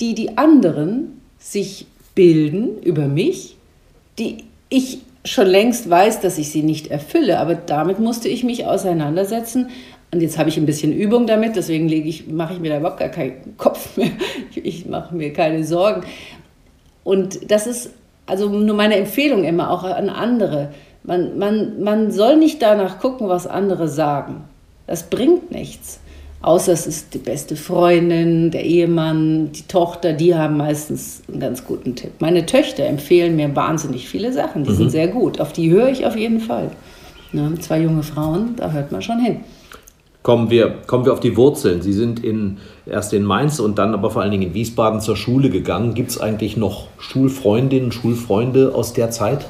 [0.00, 3.58] die die anderen sich bilden über mich,
[4.18, 8.64] die ich schon längst weiß, dass ich sie nicht erfülle, aber damit musste ich mich
[8.64, 9.68] auseinandersetzen.
[10.12, 13.00] Und jetzt habe ich ein bisschen Übung damit, deswegen ich, mache ich mir da überhaupt
[13.00, 14.12] gar keinen Kopf mehr.
[14.54, 16.04] Ich mache mir keine Sorgen.
[17.02, 17.90] Und das ist
[18.26, 20.70] also nur meine Empfehlung immer auch an andere.
[21.02, 24.44] Man, man, man soll nicht danach gucken, was andere sagen.
[24.86, 26.00] Das bringt nichts.
[26.44, 31.64] Außer es ist die beste Freundin, der Ehemann, die Tochter, die haben meistens einen ganz
[31.64, 32.12] guten Tipp.
[32.18, 34.76] Meine Töchter empfehlen mir wahnsinnig viele Sachen, die mhm.
[34.76, 35.40] sind sehr gut.
[35.40, 36.70] Auf die höre ich auf jeden Fall.
[37.32, 39.40] Ja, zwei junge Frauen, da hört man schon hin.
[40.24, 41.82] Kommen wir, kommen wir auf die Wurzeln.
[41.82, 42.56] Sie sind in,
[42.86, 45.92] erst in Mainz und dann aber vor allen Dingen in Wiesbaden zur Schule gegangen.
[45.92, 49.44] Gibt es eigentlich noch Schulfreundinnen, Schulfreunde aus der Zeit?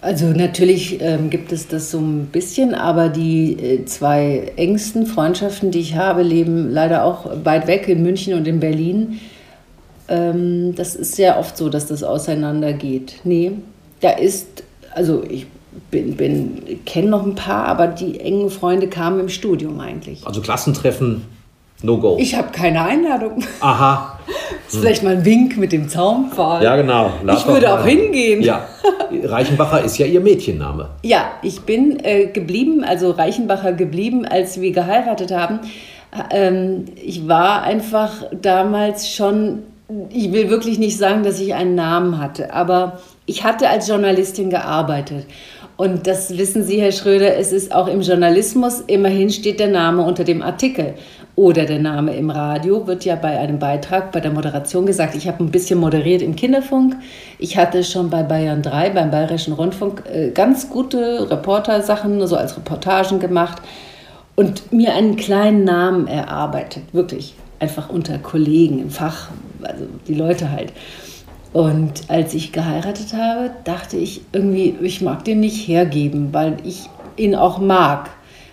[0.00, 5.72] Also natürlich ähm, gibt es das so ein bisschen, aber die äh, zwei engsten Freundschaften,
[5.72, 9.18] die ich habe, leben leider auch weit weg in München und in Berlin.
[10.06, 13.16] Ähm, das ist sehr oft so, dass das auseinandergeht.
[13.24, 13.50] Nee,
[14.00, 14.62] da ist,
[14.94, 15.48] also ich
[15.90, 20.26] bin, bin kenne noch ein paar, aber die engen Freunde kamen im Studium eigentlich.
[20.26, 21.22] Also Klassentreffen,
[21.82, 22.16] no go.
[22.18, 23.44] Ich habe keine Einladung.
[23.60, 24.18] Aha.
[24.26, 26.62] Das ist vielleicht mal ein Wink mit dem Zaunpfahl.
[26.62, 27.10] Ja, genau.
[27.22, 28.42] Lass ich würde auch hingehen.
[28.42, 28.66] Ja.
[29.24, 30.90] Reichenbacher ist ja Ihr Mädchenname.
[31.02, 35.60] Ja, ich bin äh, geblieben, also Reichenbacher geblieben, als wir geheiratet haben.
[36.30, 39.62] Ähm, ich war einfach damals schon,
[40.10, 44.50] ich will wirklich nicht sagen, dass ich einen Namen hatte, aber ich hatte als Journalistin
[44.50, 45.26] gearbeitet.
[45.76, 50.02] Und das wissen Sie, Herr Schröder, es ist auch im Journalismus, immerhin steht der Name
[50.02, 50.94] unter dem Artikel
[51.34, 55.14] oder der Name im Radio wird ja bei einem Beitrag, bei der Moderation gesagt.
[55.14, 56.96] Ich habe ein bisschen moderiert im Kinderfunk.
[57.38, 62.56] Ich hatte schon bei Bayern 3, beim Bayerischen Rundfunk, äh, ganz gute Reportersachen, so als
[62.56, 63.60] Reportagen gemacht
[64.34, 67.34] und mir einen kleinen Namen erarbeitet, wirklich.
[67.58, 69.28] Einfach unter Kollegen im Fach,
[69.62, 70.72] also die Leute halt.
[71.56, 76.90] Und als ich geheiratet habe, dachte ich irgendwie, ich mag den nicht hergeben, weil ich
[77.16, 78.10] ihn auch mag.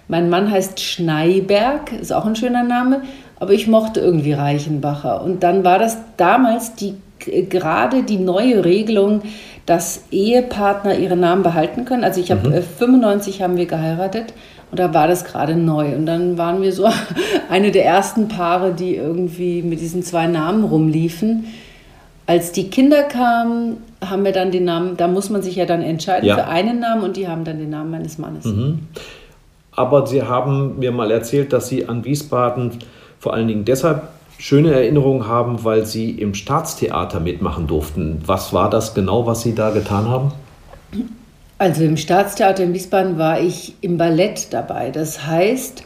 [0.08, 3.02] Mein Mann heißt Schneiberg, ist auch ein schöner Name,
[3.42, 5.22] aber ich mochte irgendwie Reichenbacher.
[5.22, 9.24] Und dann war das damals die, gerade die neue Regelung,
[9.66, 12.06] dass Ehepartner ihre Namen behalten können.
[12.06, 12.64] Also ich habe mhm.
[12.64, 14.34] 95 haben wir geheiratet
[14.72, 15.94] und da war das gerade neu.
[15.94, 16.88] Und dann waren wir so
[17.50, 21.48] eine der ersten Paare, die irgendwie mit diesen zwei Namen rumliefen.
[22.26, 25.82] Als die Kinder kamen, haben wir dann den Namen, da muss man sich ja dann
[25.82, 26.36] entscheiden ja.
[26.36, 28.46] für einen Namen und die haben dann den Namen meines Mannes.
[28.46, 28.88] Mhm.
[29.72, 32.80] Aber Sie haben mir mal erzählt, dass Sie an Wiesbaden
[33.20, 38.22] vor allen Dingen deshalb schöne Erinnerungen haben, weil Sie im Staatstheater mitmachen durften.
[38.26, 40.32] Was war das genau, was Sie da getan haben?
[41.58, 44.92] Also im Staatstheater in Wiesbaden war ich im Ballett dabei.
[44.92, 45.84] Das heißt,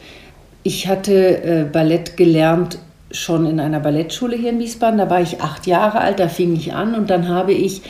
[0.63, 2.79] ich hatte äh, Ballett gelernt
[3.11, 4.97] schon in einer Ballettschule hier in Wiesbaden.
[4.97, 7.81] Da war ich acht Jahre alt, da fing ich an und dann habe ich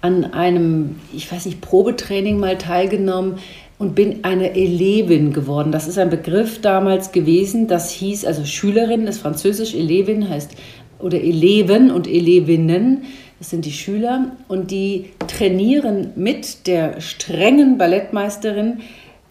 [0.00, 3.38] an einem, ich weiß nicht, Probetraining mal teilgenommen
[3.78, 5.72] und bin eine Elevin geworden.
[5.72, 10.52] Das ist ein Begriff damals gewesen, das hieß, also Schülerin ist französisch, Elevin heißt,
[10.98, 13.04] oder Eleven und Elevinnen,
[13.38, 18.80] das sind die Schüler und die trainieren mit der strengen Ballettmeisterin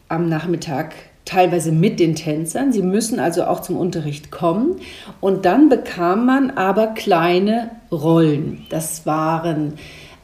[0.10, 0.94] am Nachmittag
[1.26, 2.72] teilweise mit den Tänzern.
[2.72, 4.78] Sie müssen also auch zum Unterricht kommen.
[5.20, 8.66] Und dann bekam man aber kleine Rollen.
[8.70, 9.74] Das waren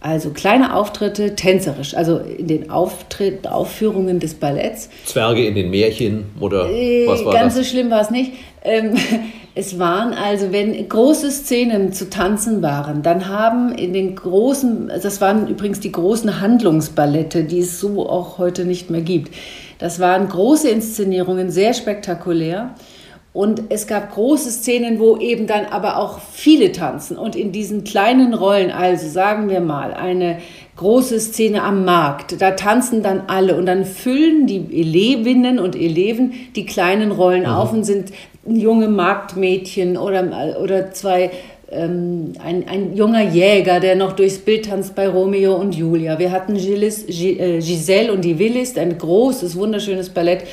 [0.04, 4.90] also kleine Auftritte, tänzerisch, also in den Auftritt, Aufführungen des Balletts.
[5.06, 7.66] Zwerge in den Märchen oder äh, was war Ganz das?
[7.66, 8.32] so schlimm war es nicht.
[8.64, 8.96] Ähm,
[9.56, 15.22] es waren also, wenn große Szenen zu tanzen waren, dann haben in den großen, das
[15.22, 19.32] waren übrigens die großen Handlungsballette, die es so auch heute nicht mehr gibt.
[19.82, 22.76] Das waren große Inszenierungen, sehr spektakulär.
[23.34, 27.17] Und es gab große Szenen, wo eben dann aber auch viele tanzen.
[27.17, 30.38] Und in diesen kleinen Rollen, also sagen wir mal, eine
[30.76, 36.34] große Szene am Markt, da tanzen dann alle und dann füllen die Elevinnen und Eleven
[36.56, 37.50] die kleinen Rollen mhm.
[37.50, 38.12] auf und sind
[38.46, 41.32] junge Marktmädchen oder, oder zwei
[41.72, 46.20] ähm, ein, ein junger Jäger, der noch durchs Bild tanzt bei Romeo und Julia.
[46.20, 50.44] Wir hatten Gilles, äh, Giselle und die Willis, ein großes, wunderschönes Ballett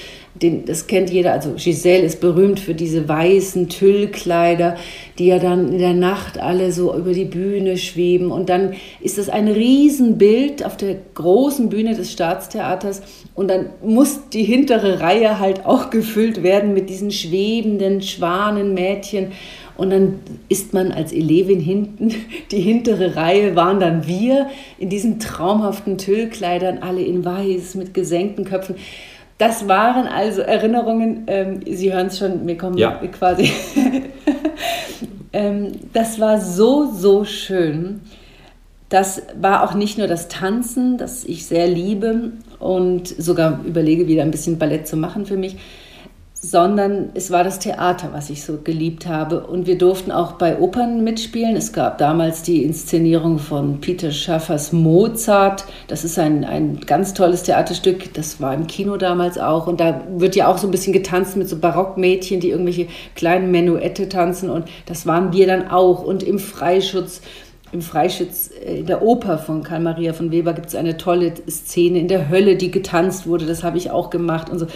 [0.42, 4.76] den, das kennt jeder, also Giselle ist berühmt für diese weißen Tüllkleider,
[5.18, 8.31] die ja dann in der Nacht alle so über die Bühne schweben.
[8.31, 13.02] Und dann ist das ein Riesenbild auf der großen Bühne des Staatstheaters.
[13.35, 19.33] Und dann muss die hintere Reihe halt auch gefüllt werden mit diesen schwebenden Schwanenmädchen.
[19.78, 22.14] Und dann ist man als Elevin hinten,
[22.50, 28.44] die hintere Reihe waren dann wir in diesen traumhaften Tüllkleidern, alle in weiß mit gesenkten
[28.44, 28.76] Köpfen.
[29.38, 33.00] Das waren also Erinnerungen, ähm, Sie hören es schon, mir kommen ja.
[33.12, 33.50] quasi.
[35.32, 38.00] Ähm, das war so, so schön.
[38.88, 44.22] Das war auch nicht nur das Tanzen, das ich sehr liebe und sogar überlege, wieder
[44.22, 45.56] ein bisschen Ballett zu machen für mich,
[46.40, 49.44] sondern es war das Theater, was ich so geliebt habe.
[49.44, 51.57] Und wir durften auch bei Opern mitspielen.
[51.57, 55.64] Es gab damals die Inszenierung von Peter Schaffers Mozart.
[55.88, 58.14] Das ist ein, ein ganz tolles Theaterstück.
[58.14, 59.66] Das war im Kino damals auch.
[59.66, 63.51] Und da wird ja auch so ein bisschen getanzt mit so Barockmädchen, die irgendwelche kleinen
[63.51, 64.48] Menuette tanzen.
[64.48, 66.05] Und das waren wir dann auch.
[66.05, 67.20] Und im Freischutz
[67.70, 71.35] im Freischütz äh, in der Oper von Karl Maria von Weber gibt es eine tolle
[71.51, 73.44] Szene in der Hölle, die getanzt wurde.
[73.44, 74.66] Das habe ich auch gemacht und so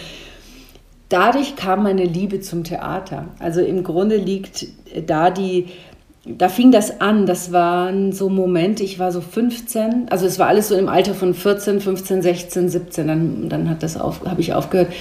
[1.12, 3.26] dadurch kam meine Liebe zum Theater.
[3.38, 4.66] Also im Grunde liegt
[5.06, 5.66] da die,
[6.24, 7.26] da fing das an.
[7.26, 11.14] Das waren so Momente, ich war so 15, also es war alles so im Alter
[11.14, 13.06] von 14, 15, 16, 17.
[13.06, 14.92] Dann, dann hat das auf, habe ich aufgehört,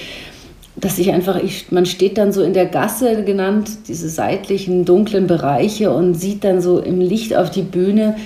[0.76, 5.26] dass ich einfach, ich, man steht dann so in der Gasse genannt, diese seitlichen dunklen
[5.26, 8.16] Bereiche und sieht dann so im Licht auf die Bühne.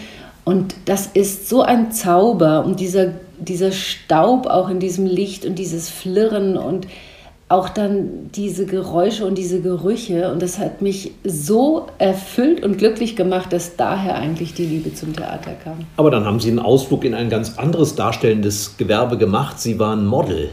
[0.44, 5.58] Und das ist so ein Zauber und dieser, dieser Staub auch in diesem Licht und
[5.58, 6.86] dieses Flirren und
[7.48, 10.32] auch dann diese Geräusche und diese Gerüche.
[10.32, 15.14] Und das hat mich so erfüllt und glücklich gemacht, dass daher eigentlich die Liebe zum
[15.14, 15.86] Theater kam.
[15.96, 19.60] Aber dann haben Sie einen Ausflug in ein ganz anderes darstellendes Gewerbe gemacht.
[19.60, 20.50] Sie waren Model.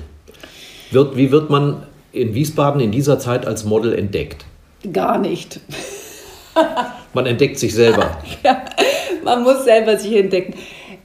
[0.92, 4.46] Wird, wie wird man in Wiesbaden in dieser Zeit als Model entdeckt?
[4.92, 5.60] Gar nicht.
[7.16, 8.18] man entdeckt sich selber.
[8.44, 8.64] ja,
[9.24, 10.54] man muss selber sich entdecken.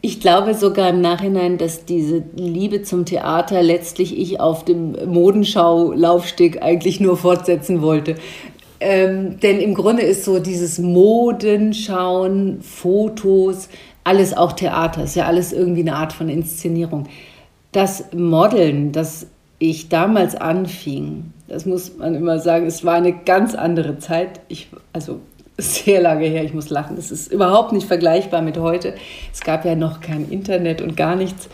[0.01, 6.63] Ich glaube sogar im Nachhinein, dass diese Liebe zum Theater letztlich ich auf dem Modenschau-Laufsteg
[6.63, 8.15] eigentlich nur fortsetzen wollte.
[8.81, 13.69] Ähm, denn im Grunde ist so dieses Modenschauen, Fotos,
[14.05, 17.09] alles auch Theater, ist ja alles irgendwie eine Art von Inszenierung.
[17.73, 19.27] Das Modeln, das
[19.59, 24.41] ich damals anfing, das muss man immer sagen, es war eine ganz andere Zeit.
[24.49, 25.19] Ich, also
[25.59, 26.97] sehr lange her, ich muss lachen.
[26.97, 28.95] Das ist überhaupt nicht vergleichbar mit heute.
[29.33, 31.49] Es gab ja noch kein Internet und gar nichts.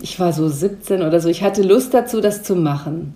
[0.00, 1.28] Ich war so 17 oder so.
[1.28, 3.14] Ich hatte Lust dazu, das zu machen.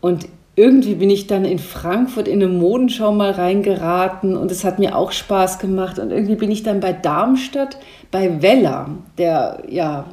[0.00, 4.78] Und irgendwie bin ich dann in Frankfurt in eine Modenschau mal reingeraten und es hat
[4.78, 5.98] mir auch Spaß gemacht.
[5.98, 7.78] Und irgendwie bin ich dann bei Darmstadt,
[8.10, 10.06] bei Weller, der, ja,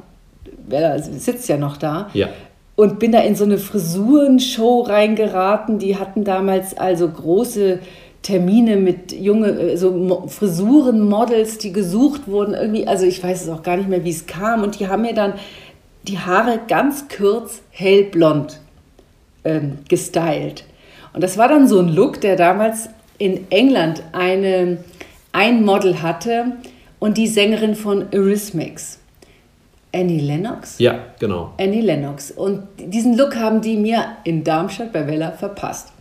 [0.67, 2.09] Weller sitzt ja noch da.
[2.13, 2.29] Ja.
[2.75, 5.79] Und bin da in so eine Frisurenshow reingeraten.
[5.79, 7.79] Die hatten damals also große
[8.25, 13.77] Termine mit junge, so Frisurenmodels, die gesucht wurden, irgendwie, also ich weiß es auch gar
[13.77, 14.63] nicht mehr, wie es kam.
[14.63, 15.33] Und die haben mir dann
[16.07, 18.59] die Haare ganz kurz hellblond
[19.43, 20.63] ähm, gestylt.
[21.13, 24.79] Und das war dann so ein Look, der damals in England eine,
[25.31, 26.53] ein Model hatte
[26.97, 28.97] und die Sängerin von Eurythmics.
[29.93, 30.79] Annie Lennox?
[30.79, 31.53] Ja, genau.
[31.59, 32.31] Annie Lennox.
[32.31, 35.91] Und diesen Look haben die mir in Darmstadt bei Wella verpasst.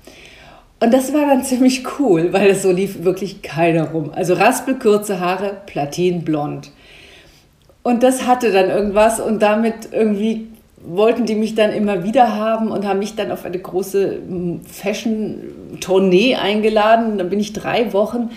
[0.80, 4.10] Und das war dann ziemlich cool, weil es so lief wirklich keiner rum.
[4.12, 6.70] Also raspelkurze Haare, platinblond.
[7.82, 10.48] Und das hatte dann irgendwas und damit irgendwie
[10.86, 14.60] wollten die mich dann immer wieder haben und haben mich dann auf eine große hm,
[14.64, 17.18] Fashion-Tournee eingeladen.
[17.18, 18.30] Dann bin ich drei Wochen,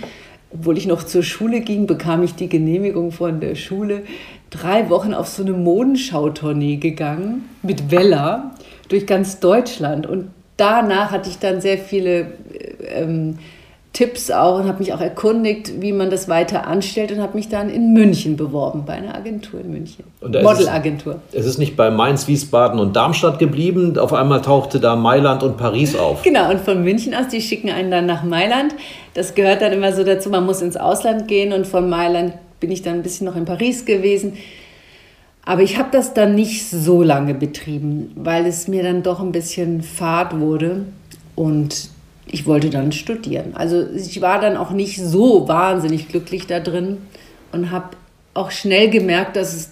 [0.52, 4.04] obwohl ich noch zur Schule ging, bekam ich die Genehmigung von der Schule,
[4.50, 8.52] drei Wochen auf so eine Modenschau-Tournee gegangen mit Vella
[8.88, 10.08] durch ganz Deutschland.
[10.08, 12.34] Und danach hatte ich dann sehr viele
[12.94, 13.38] ähm,
[13.98, 17.50] Tipps auch und habe mich auch erkundigt, wie man das weiter anstellt und habe mich
[17.50, 20.04] dann in München beworben, bei einer Agentur in München.
[20.22, 21.20] Modelagentur.
[21.32, 23.98] Es, es ist nicht bei Mainz, Wiesbaden und Darmstadt geblieben.
[23.98, 26.22] Auf einmal tauchte da Mailand und Paris auf.
[26.22, 28.76] Genau, und von München aus, die schicken einen dann nach Mailand.
[29.16, 32.70] Das gehört dann immer so dazu, man muss ins Ausland gehen und von Mailand bin
[32.70, 34.38] ich dann ein bisschen noch in Paris gewesen.
[35.48, 39.32] Aber ich habe das dann nicht so lange betrieben, weil es mir dann doch ein
[39.32, 40.84] bisschen fad wurde
[41.36, 41.88] und
[42.26, 43.56] ich wollte dann studieren.
[43.56, 46.98] Also ich war dann auch nicht so wahnsinnig glücklich da drin
[47.54, 47.92] und habe
[48.34, 49.72] auch schnell gemerkt, dass es,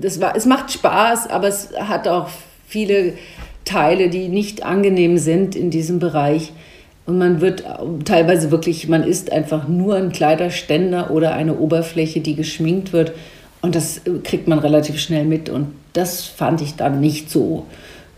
[0.00, 2.28] das war, es macht Spaß, aber es hat auch
[2.68, 3.14] viele
[3.64, 6.52] Teile, die nicht angenehm sind in diesem Bereich.
[7.06, 7.64] Und man wird
[8.04, 13.10] teilweise wirklich, man ist einfach nur ein Kleiderständer oder eine Oberfläche, die geschminkt wird.
[13.62, 15.48] Und das äh, kriegt man relativ schnell mit.
[15.48, 17.66] Und das fand ich dann nicht so,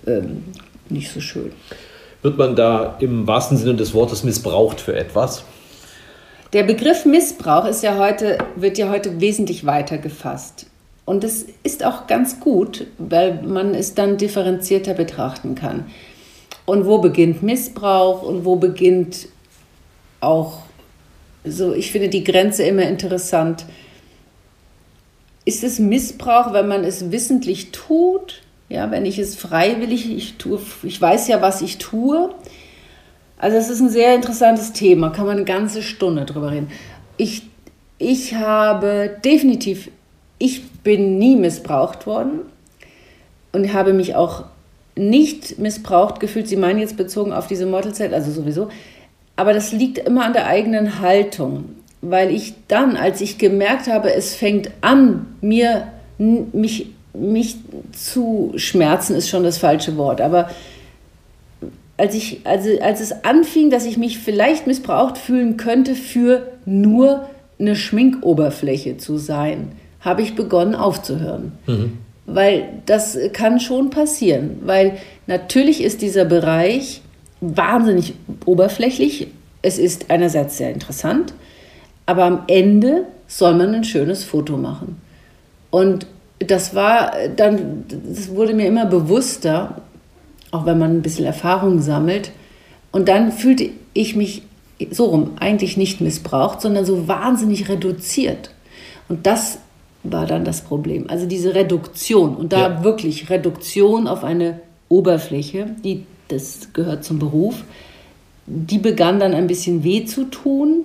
[0.07, 0.45] ähm,
[0.89, 1.53] nicht so schön.
[2.23, 5.45] Wird man da im wahrsten Sinne des Wortes missbraucht für etwas?
[6.53, 10.67] Der Begriff Missbrauch ist ja heute, wird ja heute wesentlich weiter gefasst.
[11.05, 15.87] Und das ist auch ganz gut, weil man es dann differenzierter betrachten kann.
[16.65, 19.29] Und wo beginnt Missbrauch und wo beginnt
[20.21, 20.59] auch
[21.45, 23.65] so, ich finde die Grenze immer interessant
[25.45, 28.43] ist es Missbrauch, wenn man es wissentlich tut?
[28.69, 32.31] Ja, wenn ich es freiwillig, ich tue, ich weiß ja, was ich tue,
[33.43, 36.71] Also es ist ein sehr interessantes Thema, kann man eine ganze Stunde drüber reden.
[37.17, 37.43] Ich,
[37.99, 39.91] ich habe definitiv,
[40.39, 42.43] ich bin nie missbraucht worden
[43.51, 44.45] und habe mich auch
[44.95, 46.47] nicht missbraucht gefühlt.
[46.47, 48.69] Sie meinen jetzt bezogen auf diese Mortalzeit, also sowieso.
[49.35, 54.13] Aber das liegt immer an der eigenen Haltung, weil ich dann, als ich gemerkt habe,
[54.13, 55.87] es fängt an, mir
[56.19, 57.57] mich, mich
[57.93, 60.51] zu schmerzen, ist schon das falsche Wort, aber
[61.97, 67.29] als, ich, also als es anfing, dass ich mich vielleicht missbraucht fühlen könnte, für nur
[67.61, 71.53] eine Schminkoberfläche zu sein, habe ich begonnen aufzuhören.
[71.67, 71.99] Mhm.
[72.27, 74.97] Weil das kann schon passieren, weil
[75.27, 77.03] natürlich ist dieser Bereich
[77.41, 78.15] wahnsinnig
[78.47, 79.29] oberflächlich.
[79.61, 81.35] Es ist einerseits sehr interessant,
[82.07, 85.01] aber am Ende soll man ein schönes Foto machen.
[85.71, 86.07] Und
[86.39, 89.83] das war dann, das wurde mir immer bewusster,
[90.51, 92.33] auch wenn man ein bisschen Erfahrung sammelt.
[92.91, 94.43] Und dann fühlte ich mich
[94.91, 98.51] so rum eigentlich nicht missbraucht, sondern so wahnsinnig reduziert.
[99.09, 99.59] Und das
[100.03, 101.09] war dann das Problem.
[101.09, 102.85] Also diese Reduktion und da ja.
[102.85, 107.65] wirklich Reduktion auf eine Oberfläche, die, das gehört zum Beruf,
[108.47, 110.85] die begann dann ein bisschen weh zu tun.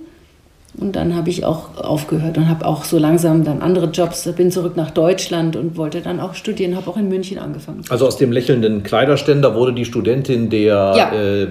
[0.80, 4.52] Und dann habe ich auch aufgehört und habe auch so langsam dann andere Jobs, bin
[4.52, 7.82] zurück nach Deutschland und wollte dann auch studieren, habe auch in München angefangen.
[7.90, 11.12] Also aus dem lächelnden Kleiderständer wurde die Studentin der ja.
[11.14, 11.48] äh,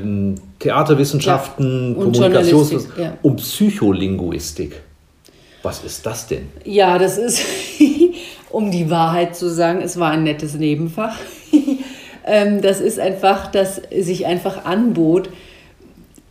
[0.61, 2.05] Theaterwissenschaften, ja.
[2.05, 3.19] Kommunikationswissenschaften ja.
[3.23, 4.81] und Psycholinguistik.
[5.65, 6.47] Was ist das denn?
[6.65, 7.43] Ja, das ist,
[8.51, 11.17] um die Wahrheit zu sagen, es war ein nettes Nebenfach.
[12.29, 15.29] Ähm, das ist einfach, dass sich einfach anbot,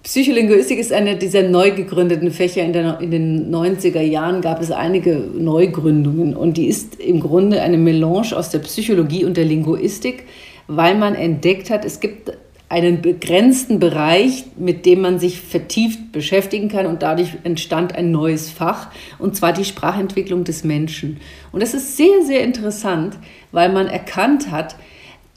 [0.05, 2.61] Psycholinguistik ist eine dieser neu gegründeten Fächer.
[2.61, 7.63] In, der, in, den 90er Jahren gab es einige Neugründungen und die ist im Grunde
[7.63, 10.25] eine Melange aus der Psychologie und der Linguistik,
[10.67, 12.33] weil man entdeckt hat, es gibt
[12.69, 18.51] einen begrenzten Bereich, mit dem man sich vertieft beschäftigen kann und dadurch entstand ein neues
[18.51, 21.17] Fach und zwar die Sprachentwicklung des Menschen.
[21.51, 23.17] Und das ist sehr, sehr interessant,
[23.51, 24.75] weil man erkannt hat,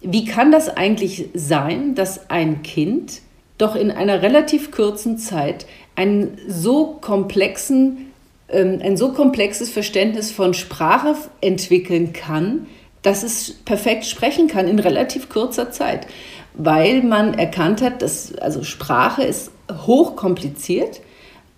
[0.03, 3.23] wie kann das eigentlich sein, dass ein Kind
[3.59, 8.13] doch in einer relativ kurzen Zeit einen so komplexen,
[8.49, 12.67] ähm, ein so komplexes Verständnis von Sprache entwickeln kann,
[13.03, 16.07] dass es perfekt sprechen kann in relativ kurzer Zeit,
[16.55, 19.51] weil man erkannt hat, dass also Sprache ist
[19.87, 21.01] hochkompliziert.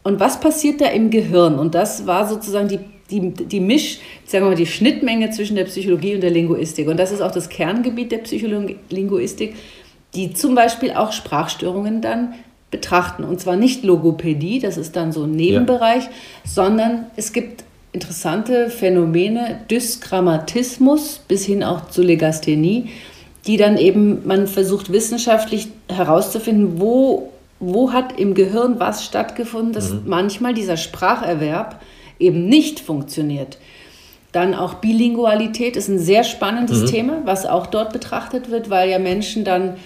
[0.02, 1.58] Und was passiert da im Gehirn?
[1.58, 2.80] Und das war sozusagen die
[3.10, 6.88] die, die Misch, sagen wir mal, die Schnittmenge zwischen der Psychologie und der Linguistik.
[6.88, 9.54] Und das ist auch das Kerngebiet der Psycholinguistik
[10.14, 12.34] die zum Beispiel auch Sprachstörungen dann
[12.70, 13.24] betrachten.
[13.24, 16.10] Und zwar nicht Logopädie, das ist dann so ein Nebenbereich, ja.
[16.44, 22.90] sondern es gibt interessante Phänomene, Dysgrammatismus bis hin auch zu Legasthenie,
[23.46, 29.90] die dann eben, man versucht wissenschaftlich herauszufinden, wo, wo hat im Gehirn was stattgefunden, dass
[29.90, 30.02] mhm.
[30.06, 31.80] manchmal dieser Spracherwerb
[32.18, 33.58] eben nicht funktioniert.
[34.32, 36.86] Dann auch Bilingualität ist ein sehr spannendes mhm.
[36.86, 39.76] Thema, was auch dort betrachtet wird, weil ja Menschen dann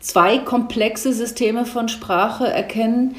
[0.00, 3.16] zwei komplexe Systeme von Sprache erkennen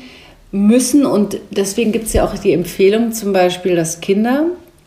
[0.51, 1.05] müssen.
[1.05, 4.45] Und deswegen gibt es ja auch die Empfehlung zum Beispiel, dass Kinder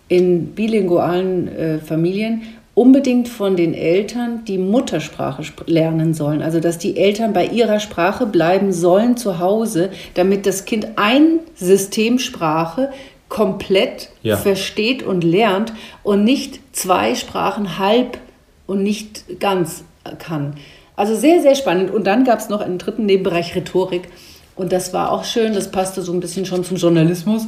[0.08, 2.42] in bilingualen äh, Familien
[2.74, 6.42] unbedingt von den Eltern die Muttersprache lernen sollen.
[6.42, 11.40] Also dass die Eltern bei ihrer Sprache bleiben sollen zu Hause, damit das Kind ein
[11.54, 12.90] Systemsprache
[13.30, 14.36] komplett ja.
[14.36, 15.72] versteht und lernt
[16.02, 18.18] und nicht zwei Sprachen halb
[18.66, 19.84] und nicht ganz
[20.18, 20.54] kann.
[20.96, 21.90] Also sehr, sehr spannend.
[21.90, 24.08] Und dann gab es noch einen dritten Nebenbereich Rhetorik.
[24.56, 27.46] Und das war auch schön, das passte so ein bisschen schon zum Journalismus.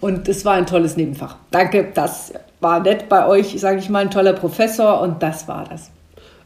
[0.00, 1.36] Und es war ein tolles Nebenfach.
[1.50, 5.64] Danke, das war nett bei euch, sage ich mal, ein toller Professor und das war
[5.68, 5.90] das.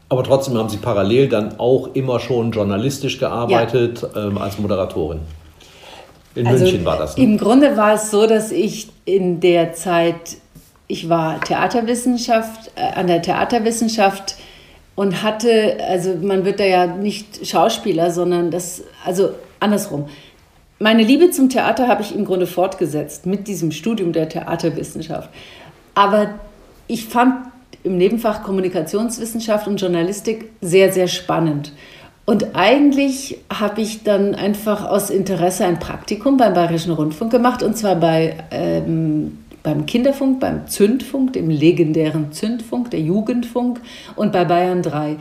[0.09, 4.27] Aber trotzdem haben Sie parallel dann auch immer schon journalistisch gearbeitet ja.
[4.27, 5.19] ähm, als Moderatorin.
[6.35, 7.15] In also München war das.
[7.15, 7.23] Ne?
[7.23, 10.37] Im Grunde war es so, dass ich in der Zeit,
[10.87, 14.35] ich war Theaterwissenschaft, äh, an der Theaterwissenschaft
[15.01, 20.05] und hatte, also man wird da ja nicht Schauspieler, sondern das, also andersrum.
[20.77, 25.31] Meine Liebe zum Theater habe ich im Grunde fortgesetzt mit diesem Studium der Theaterwissenschaft.
[25.95, 26.35] Aber
[26.85, 27.47] ich fand
[27.83, 31.71] im Nebenfach Kommunikationswissenschaft und Journalistik sehr, sehr spannend.
[32.25, 37.75] Und eigentlich habe ich dann einfach aus Interesse ein Praktikum beim Bayerischen Rundfunk gemacht, und
[37.75, 43.79] zwar bei ähm, beim Kinderfunk, beim Zündfunk, dem legendären Zündfunk, der Jugendfunk
[44.15, 45.17] und bei Bayern 3.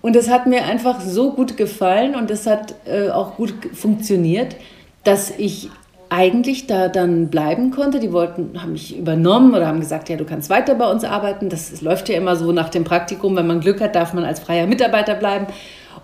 [0.00, 4.56] Und das hat mir einfach so gut gefallen und es hat äh, auch gut funktioniert,
[5.04, 5.70] dass ich
[6.08, 7.98] eigentlich da dann bleiben konnte.
[7.98, 11.48] Die wollten, haben mich übernommen oder haben gesagt, ja, du kannst weiter bei uns arbeiten.
[11.48, 13.34] Das, das läuft ja immer so nach dem Praktikum.
[13.34, 15.46] Wenn man Glück hat, darf man als freier Mitarbeiter bleiben.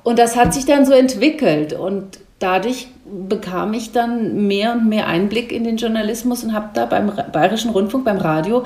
[0.05, 1.75] Und das hat sich dann so entwickelt.
[1.75, 2.89] Und dadurch
[3.29, 7.71] bekam ich dann mehr und mehr Einblick in den Journalismus und habe da beim Bayerischen
[7.71, 8.65] Rundfunk, beim Radio,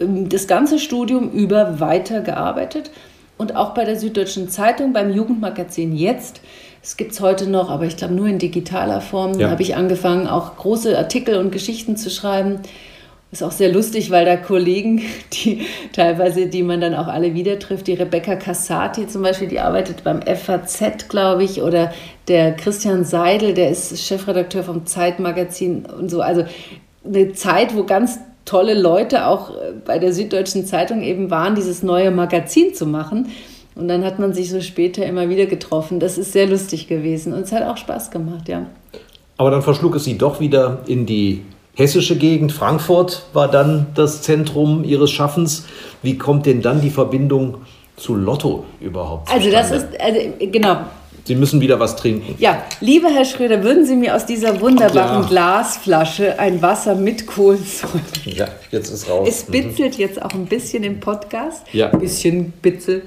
[0.00, 2.90] ähm, das ganze Studium über weitergearbeitet
[3.38, 6.40] und auch bei der Süddeutschen Zeitung, beim Jugendmagazin Jetzt.
[6.82, 9.38] Es gibt es heute noch, aber ich glaube nur in digitaler Form.
[9.38, 9.50] Ja.
[9.50, 12.60] habe ich angefangen, auch große Artikel und Geschichten zu schreiben.
[13.32, 15.02] Ist auch sehr lustig, weil da Kollegen,
[15.32, 15.60] die
[15.92, 20.02] teilweise, die man dann auch alle wieder trifft, die Rebecca Cassati zum Beispiel, die arbeitet
[20.02, 21.92] beim FAZ, glaube ich, oder
[22.26, 26.22] der Christian Seidel, der ist Chefredakteur vom Zeitmagazin und so.
[26.22, 26.44] Also
[27.04, 31.82] eine Zeit, wo ganz tolle Leute auch äh, bei der Süddeutschen Zeitung eben waren, dieses
[31.84, 33.28] neue Magazin zu machen.
[33.76, 36.00] Und dann hat man sich so später immer wieder getroffen.
[36.00, 38.66] Das ist sehr lustig gewesen und es hat auch Spaß gemacht, ja.
[39.36, 41.42] Aber dann verschlug es sie doch wieder in die
[41.80, 42.52] hessische Gegend.
[42.52, 45.64] Frankfurt war dann das Zentrum ihres Schaffens.
[46.02, 47.56] Wie kommt denn dann die Verbindung
[47.96, 49.32] zu Lotto überhaupt?
[49.32, 50.80] Also das ist, also genau,
[51.24, 52.34] Sie müssen wieder was trinken.
[52.38, 55.28] Ja, lieber Herr Schröder, würden Sie mir aus dieser wunderbaren ja.
[55.28, 58.00] Glasflasche ein Wasser mit Kohlensäure?
[58.24, 59.28] Ja, jetzt ist raus.
[59.28, 60.00] Es bitzelt mhm.
[60.00, 61.62] jetzt auch ein bisschen im Podcast.
[61.72, 61.90] Ja.
[61.90, 63.02] Ein bisschen Bitzel.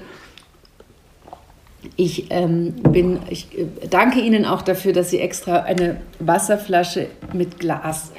[1.96, 7.58] Ich, ähm, bin, ich äh, danke Ihnen auch dafür, dass Sie extra eine Wasserflasche mit
[7.58, 8.10] Glas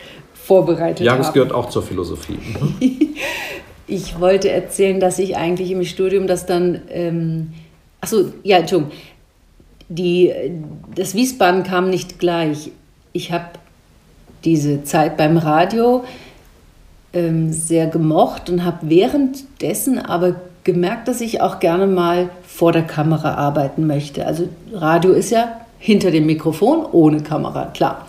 [0.46, 1.20] vorbereitet ja, haben.
[1.20, 2.39] Ja, das gehört auch zur Philosophie.
[3.88, 6.82] Ich wollte erzählen, dass ich eigentlich im Studium das dann.
[6.89, 7.54] Ähm,
[8.02, 8.91] achso, ja, Entschuldigung
[9.89, 10.34] die,
[10.96, 12.72] das Wiesbaden kam nicht gleich.
[13.14, 13.46] Ich habe
[14.43, 16.04] diese Zeit beim Radio
[17.14, 22.84] ähm, sehr gemocht und habe währenddessen aber gemerkt, dass ich auch gerne mal vor der
[22.84, 24.26] Kamera arbeiten möchte.
[24.26, 28.08] Also Radio ist ja hinter dem Mikrofon, ohne Kamera, klar.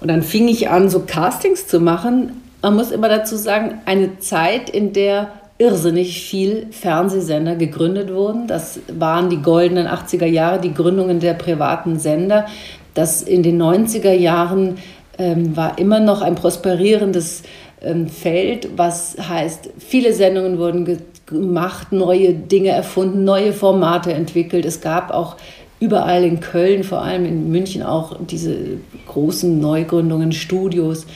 [0.00, 2.42] Und dann fing ich an, so Castings zu machen.
[2.62, 8.46] Man muss immer dazu sagen, eine Zeit, in der irrsinnig viel Fernsehsender gegründet wurden.
[8.46, 12.46] Das waren die goldenen 80er Jahre, die Gründungen der privaten Sender.
[12.94, 14.78] Das in den 90er Jahren
[15.18, 17.42] ähm, war immer noch ein prosperierendes
[17.82, 24.64] ähm, Feld, was heißt, viele Sendungen wurden ge gemacht, neue Dinge erfunden, neue Formate entwickelt.
[24.64, 25.36] Es gab auch
[25.80, 28.56] überall in Köln, vor allem in München auch diese
[29.08, 31.06] großen Neugründungen, Studios.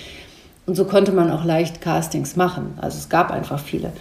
[0.67, 2.79] Und so konnte man auch leicht Castings machen.
[2.81, 3.93] Also es gab einfach viele.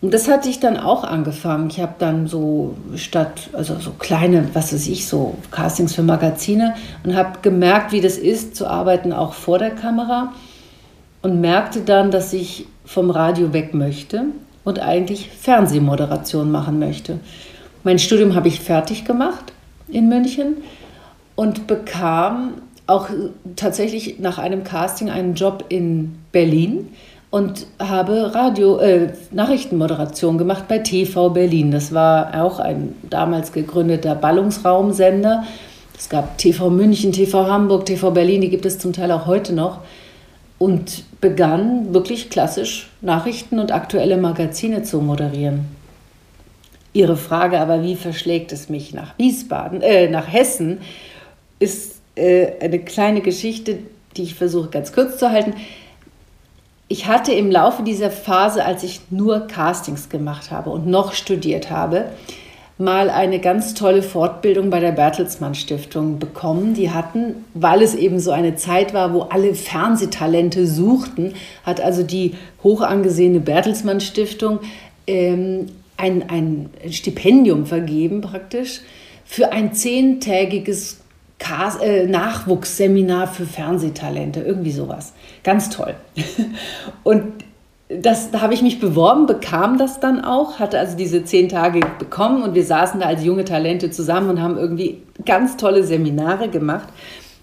[0.00, 1.68] Und das hatte ich dann auch angefangen.
[1.68, 6.74] Ich habe dann so statt, also so kleine, was weiß ich, so Castings für Magazine
[7.02, 10.32] und habe gemerkt, wie das ist, zu arbeiten auch vor der Kamera
[11.22, 14.26] und merkte dann, dass ich vom Radio weg möchte
[14.62, 17.18] und eigentlich Fernsehmoderation machen möchte.
[17.82, 19.52] Mein Studium habe ich fertig gemacht
[19.88, 20.56] in München
[21.34, 22.54] und bekam
[22.86, 23.08] auch
[23.56, 26.88] tatsächlich nach einem Casting einen Job in Berlin
[27.30, 31.70] und habe Radio äh, Nachrichtenmoderation gemacht bei TV Berlin.
[31.70, 35.44] Das war auch ein damals gegründeter Ballungsraumsender.
[35.98, 39.52] Es gab TV München, TV Hamburg, TV Berlin, die gibt es zum Teil auch heute
[39.52, 39.80] noch.
[40.58, 45.75] Und begann wirklich klassisch Nachrichten und aktuelle Magazine zu moderieren.
[46.96, 50.80] Ihre Frage aber, wie verschlägt es mich nach Wiesbaden, äh, nach Hessen,
[51.58, 53.78] ist äh, eine kleine Geschichte,
[54.16, 55.54] die ich versuche ganz kurz zu halten
[56.88, 61.70] ich hatte im Laufe dieser Phase, als ich nur Castings gemacht habe und noch studiert
[61.70, 62.06] habe,
[62.78, 66.74] mal eine ganz tolle Fortbildung bei der Bertelsmann Stiftung bekommen.
[66.74, 71.34] Die hatten, weil es eben so eine Zeit war, wo alle Fernsehtalente suchten,
[71.64, 74.60] hat also die hoch angesehene Bertelsmann Stiftung
[75.06, 75.66] ähm,
[75.96, 78.80] ein, ein Stipendium vergeben praktisch
[79.24, 81.00] für ein zehntägiges
[81.80, 85.12] äh, Nachwuchsseminar für Fernsehtalente, irgendwie sowas.
[85.42, 85.94] Ganz toll.
[87.02, 87.24] Und
[87.88, 91.80] das, da habe ich mich beworben, bekam das dann auch, hatte also diese zehn Tage
[92.00, 96.48] bekommen und wir saßen da als junge Talente zusammen und haben irgendwie ganz tolle Seminare
[96.48, 96.88] gemacht,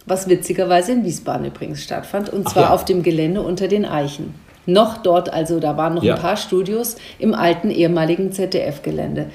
[0.06, 2.70] was witzigerweise in Wiesbaden übrigens stattfand und zwar ja.
[2.72, 4.34] auf dem Gelände unter den Eichen.
[4.66, 6.16] Noch dort, also da waren noch ja.
[6.16, 9.28] ein paar Studios im alten ehemaligen ZDF-Gelände.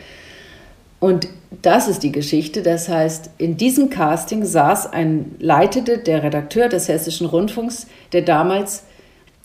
[1.00, 1.28] Und
[1.62, 2.62] das ist die Geschichte.
[2.62, 8.84] Das heißt, in diesem Casting saß ein leitete der Redakteur des Hessischen Rundfunks, der damals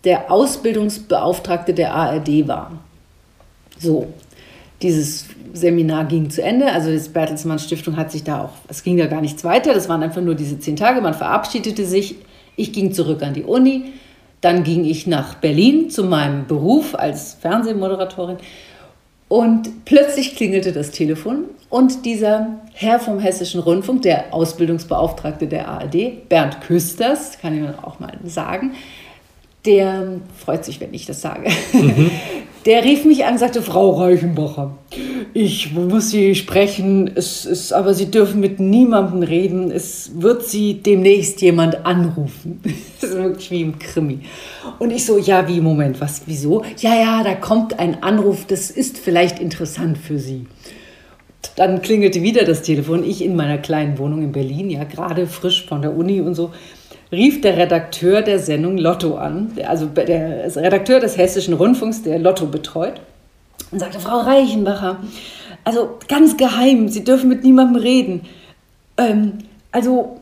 [0.03, 2.71] der Ausbildungsbeauftragte der ARD war.
[3.79, 4.07] So,
[4.81, 6.71] dieses Seminar ging zu Ende.
[6.71, 9.73] Also die Bertelsmann Stiftung hat sich da auch, es ging da gar nichts weiter.
[9.73, 11.01] Das waren einfach nur diese zehn Tage.
[11.01, 12.15] Man verabschiedete sich.
[12.55, 13.93] Ich ging zurück an die Uni.
[14.43, 18.35] Dann ging ich nach Berlin zu meinem Beruf als Fernsehmoderatorin
[19.29, 26.27] und plötzlich klingelte das Telefon und dieser Herr vom Hessischen Rundfunk, der Ausbildungsbeauftragte der ARD,
[26.27, 28.73] Bernd Küsters, kann ich auch mal sagen,
[29.65, 31.49] der freut sich, wenn ich das sage.
[31.73, 32.11] Mhm.
[32.65, 34.77] Der rief mich an und sagte, Frau Reichenbacher,
[35.33, 39.69] ich muss Sie sprechen, es ist, aber Sie dürfen mit niemandem reden.
[39.69, 42.61] Es wird Sie demnächst jemand anrufen.
[43.01, 44.19] Das ist wirklich wie im Krimi.
[44.79, 46.63] Und ich so, ja, wie, Moment, was, wieso?
[46.77, 50.47] Ja, ja, da kommt ein Anruf, das ist vielleicht interessant für Sie.
[51.57, 53.03] Dann klingelte wieder das Telefon.
[53.03, 56.51] Ich in meiner kleinen Wohnung in Berlin, ja, gerade frisch von der Uni und so
[57.13, 62.47] rief der Redakteur der Sendung Lotto an, also der Redakteur des Hessischen Rundfunks, der Lotto
[62.47, 62.99] betreut,
[63.71, 64.97] und sagte, Frau Reichenbacher,
[65.63, 68.21] also ganz geheim, Sie dürfen mit niemandem reden.
[68.97, 69.39] Ähm,
[69.71, 70.19] also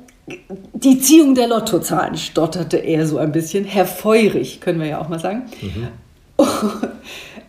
[0.73, 5.19] die Ziehung der Lottozahlen, stotterte er so ein bisschen, herfeurig, können wir ja auch mal
[5.19, 5.43] sagen.
[5.61, 5.87] Mhm.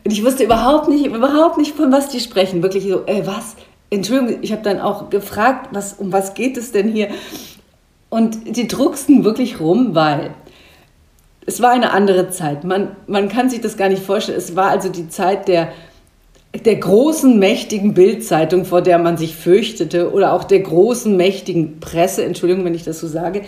[0.04, 2.62] Und ich wusste überhaupt nicht, überhaupt nicht, von was die sprechen.
[2.62, 3.56] Wirklich so, äh, was?
[3.90, 7.08] Entschuldigung, ich habe dann auch gefragt, was, um was geht es denn hier?
[8.12, 10.34] Und die drucksten wirklich rum, weil
[11.46, 12.62] es war eine andere Zeit.
[12.62, 14.36] Man, man kann sich das gar nicht vorstellen.
[14.36, 15.72] Es war also die Zeit der,
[16.62, 22.22] der großen, mächtigen Bildzeitung, vor der man sich fürchtete, oder auch der großen, mächtigen Presse,
[22.22, 23.44] Entschuldigung, wenn ich das so sage.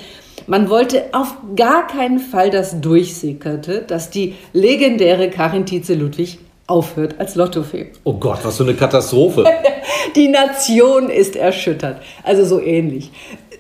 [0.47, 7.35] Man wollte auf gar keinen Fall, dass durchsickerte, dass die legendäre Karin Tietze-Ludwig aufhört als
[7.35, 7.93] Lottofee.
[8.05, 9.45] Oh Gott, was für eine Katastrophe.
[10.17, 12.01] die Nation ist erschüttert.
[12.23, 13.11] Also so ähnlich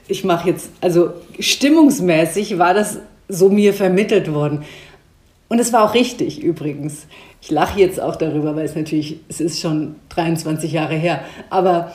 [0.09, 2.99] ich mache jetzt, also stimmungsmäßig war das
[3.29, 4.65] so mir vermittelt worden.
[5.49, 7.07] Und es war auch richtig übrigens.
[7.41, 11.21] Ich lache jetzt auch darüber, weil es natürlich, es ist schon 23 Jahre her.
[11.51, 11.93] Aber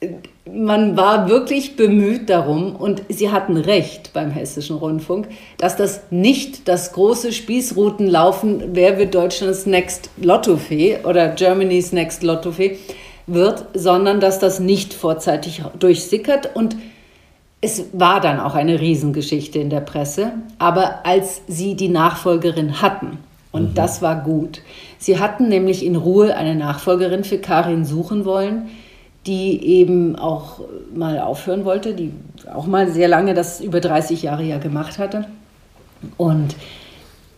[0.00, 0.08] äh,
[0.50, 5.28] man war wirklich bemüht darum, und Sie hatten recht beim Hessischen Rundfunk,
[5.58, 12.78] dass das nicht das große Spießrutenlaufen, wer wird Deutschlands Next Lottofee oder Germany's Next Lottofee
[13.26, 16.76] wird, sondern dass das nicht vorzeitig durchsickert und
[17.62, 23.18] es war dann auch eine Riesengeschichte in der Presse, aber als sie die Nachfolgerin hatten,
[23.52, 23.74] und mhm.
[23.74, 24.60] das war gut.
[24.98, 28.70] Sie hatten nämlich in Ruhe eine Nachfolgerin für Karin suchen wollen,
[29.26, 30.60] die eben auch
[30.92, 32.12] mal aufhören wollte, die
[32.52, 35.26] auch mal sehr lange das über 30 Jahre ja gemacht hatte.
[36.16, 36.56] Und,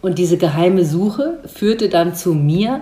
[0.01, 2.81] und diese geheime Suche führte dann zu mir,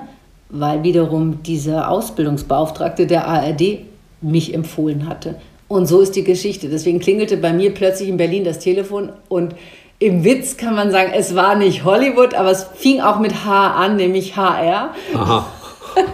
[0.49, 3.81] weil wiederum dieser Ausbildungsbeauftragte der ARD
[4.21, 5.35] mich empfohlen hatte.
[5.73, 6.69] Und so ist die Geschichte.
[6.69, 9.55] Deswegen klingelte bei mir plötzlich in Berlin das Telefon und
[10.01, 13.69] im Witz kann man sagen, es war nicht Hollywood, aber es fing auch mit H
[13.69, 14.95] an, nämlich HR.
[15.15, 15.47] Aha.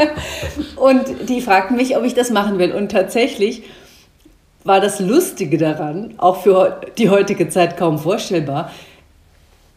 [0.77, 2.71] und die fragten mich, ob ich das machen will.
[2.71, 3.65] Und tatsächlich
[4.63, 8.71] war das Lustige daran, auch für die heutige Zeit kaum vorstellbar,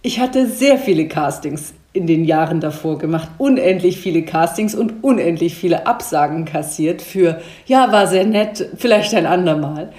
[0.03, 5.55] ich hatte sehr viele Castings in den Jahren davor gemacht, unendlich viele Castings und unendlich
[5.55, 9.91] viele Absagen kassiert für, ja, war sehr nett, vielleicht ein andermal.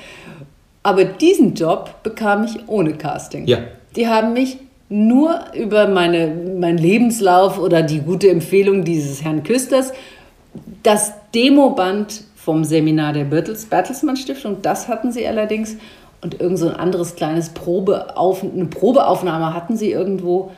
[0.83, 3.47] Aber diesen Job bekam ich ohne Casting.
[3.47, 3.59] Ja.
[3.95, 6.29] Die haben mich nur über meine,
[6.59, 9.93] meinen Lebenslauf oder die gute Empfehlung dieses Herrn Küsters,
[10.83, 15.77] das Demoband vom Seminar der Bertelsmann Stiftung, das hatten sie allerdings.
[16.21, 20.53] Und irgend so ein anderes kleines Probeauf, eine Probeaufnahme hatten sie irgendwo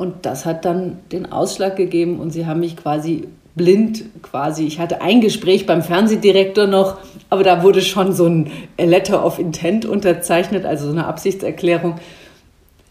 [0.00, 4.64] und das hat dann den Ausschlag gegeben und sie haben mich quasi blind quasi.
[4.64, 6.96] Ich hatte ein Gespräch beim Fernsehdirektor noch,
[7.28, 11.96] aber da wurde schon so ein Letter of Intent unterzeichnet, also so eine Absichtserklärung.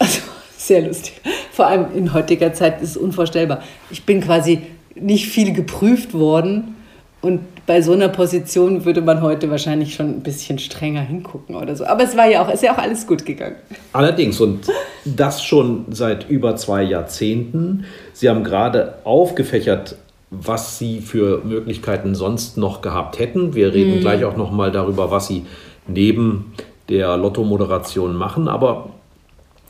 [0.02, 0.22] Also
[0.56, 1.20] sehr lustig.
[1.52, 3.64] Vor allem in heutiger Zeit ist es unvorstellbar.
[3.90, 4.62] Ich bin quasi
[4.96, 6.76] nicht viel geprüft worden
[7.22, 11.76] und bei so einer Position würde man heute wahrscheinlich schon ein bisschen strenger hingucken oder
[11.76, 11.86] so.
[11.86, 13.58] Aber es war ja auch, ist ja auch alles gut gegangen.
[13.92, 14.68] Allerdings, und
[15.04, 17.86] das schon seit über zwei Jahrzehnten.
[18.14, 19.98] Sie haben gerade aufgefächert,
[20.32, 23.54] was Sie für Möglichkeiten sonst noch gehabt hätten.
[23.54, 24.02] Wir reden mhm.
[24.02, 25.46] gleich auch noch mal darüber, was Sie
[25.88, 26.54] neben
[26.88, 28.48] der Lotto-Moderation machen.
[28.48, 28.92] Aber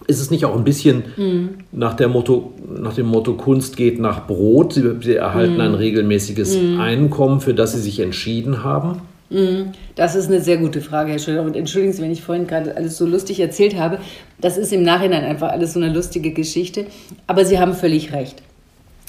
[0.09, 1.49] ist es nicht auch ein bisschen mhm.
[1.71, 4.73] nach, der Motto, nach dem Motto Kunst geht nach Brot?
[4.73, 5.61] Sie, Sie erhalten mhm.
[5.61, 6.79] ein regelmäßiges mhm.
[6.79, 9.01] Einkommen, für das Sie sich entschieden haben?
[9.29, 9.73] Mhm.
[9.93, 11.43] Das ist eine sehr gute Frage, Herr Schröder.
[11.43, 13.99] Und entschuldigen Sie, wenn ich vorhin gerade alles so lustig erzählt habe.
[14.41, 16.87] Das ist im Nachhinein einfach alles so eine lustige Geschichte.
[17.27, 18.41] Aber Sie haben völlig recht.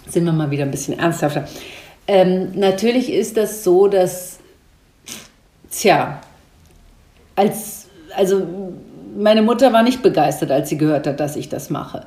[0.07, 1.49] Sind wir mal wieder ein bisschen ernsthafter.
[2.07, 4.39] Ähm, natürlich ist das so, dass,
[5.71, 6.21] tja,
[7.37, 8.75] als, also
[9.17, 12.07] meine Mutter war nicht begeistert, als sie gehört hat, dass ich das mache.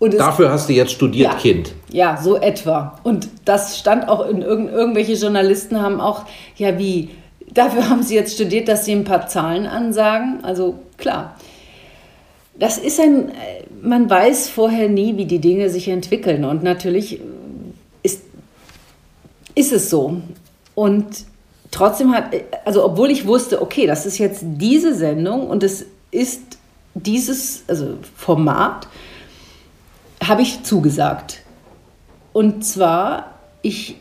[0.00, 1.72] Dafür hast du jetzt studiert, ja, Kind.
[1.90, 2.98] Ja, so etwa.
[3.02, 6.24] Und das stand auch in irgend, irgendwelche Journalisten haben auch,
[6.56, 7.10] ja wie,
[7.52, 10.44] dafür haben sie jetzt studiert, dass sie ein paar Zahlen ansagen.
[10.44, 11.36] Also klar.
[12.58, 13.32] Das ist ein,
[13.82, 16.44] man weiß vorher nie, wie die Dinge sich entwickeln.
[16.44, 17.20] Und natürlich
[18.04, 18.22] ist,
[19.56, 20.20] ist es so.
[20.76, 21.06] Und
[21.72, 22.26] trotzdem hat,
[22.64, 26.58] also obwohl ich wusste, okay, das ist jetzt diese Sendung und es ist
[26.94, 28.88] dieses also Format,
[30.22, 31.40] habe ich zugesagt.
[32.32, 33.96] Und zwar, ich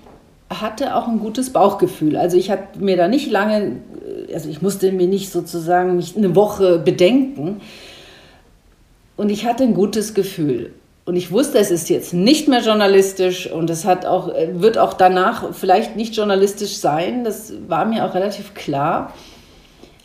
[0.49, 2.17] hatte auch ein gutes Bauchgefühl.
[2.17, 3.77] Also ich hatte mir da nicht lange,
[4.33, 7.61] also ich musste mir nicht sozusagen nicht eine Woche bedenken.
[9.15, 10.73] Und ich hatte ein gutes Gefühl.
[11.05, 14.93] Und ich wusste, es ist jetzt nicht mehr journalistisch und es hat auch, wird auch
[14.93, 17.23] danach vielleicht nicht journalistisch sein.
[17.23, 19.13] Das war mir auch relativ klar.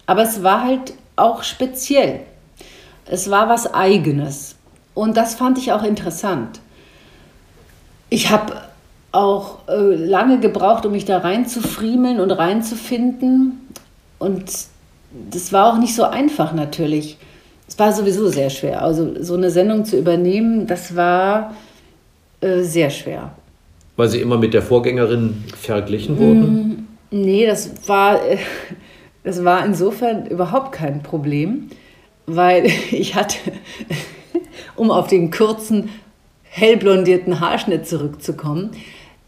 [0.06, 2.20] Aber es war halt auch speziell.
[3.06, 4.56] Es war was Eigenes.
[4.94, 6.60] Und das fand ich auch interessant.
[8.10, 8.62] Ich habe
[9.10, 13.60] auch äh, lange gebraucht, um mich da reinzufriemeln und reinzufinden.
[14.18, 14.44] Und
[15.30, 17.18] das war auch nicht so einfach natürlich.
[17.68, 18.82] Es war sowieso sehr schwer.
[18.82, 21.54] Also so eine Sendung zu übernehmen, das war
[22.40, 23.32] äh, sehr schwer.
[23.96, 26.86] Weil Sie immer mit der Vorgängerin verglichen wurden?
[27.10, 28.38] Mm, nee, das war, äh,
[29.24, 31.68] das war insofern überhaupt kein Problem,
[32.26, 33.38] weil ich hatte,
[34.76, 35.90] um auf den kurzen,
[36.42, 38.72] hellblondierten Haarschnitt zurückzukommen,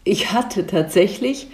[0.03, 1.47] ich hatte tatsächlich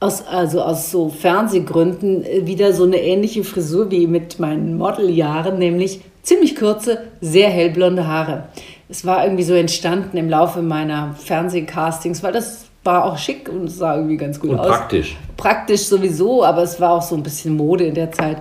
[0.00, 5.58] aus, also aus so Fernsehgründen äh, wieder so eine ähnliche Frisur wie mit meinen Modeljahren,
[5.58, 8.48] nämlich ziemlich kurze, sehr hellblonde Haare.
[8.88, 13.68] Es war irgendwie so entstanden im Laufe meiner Fernsehcastings, weil das war auch schick und
[13.68, 14.68] sah irgendwie ganz gut und aus.
[14.68, 15.16] Praktisch.
[15.36, 18.38] Praktisch sowieso, aber es war auch so ein bisschen Mode in der Zeit.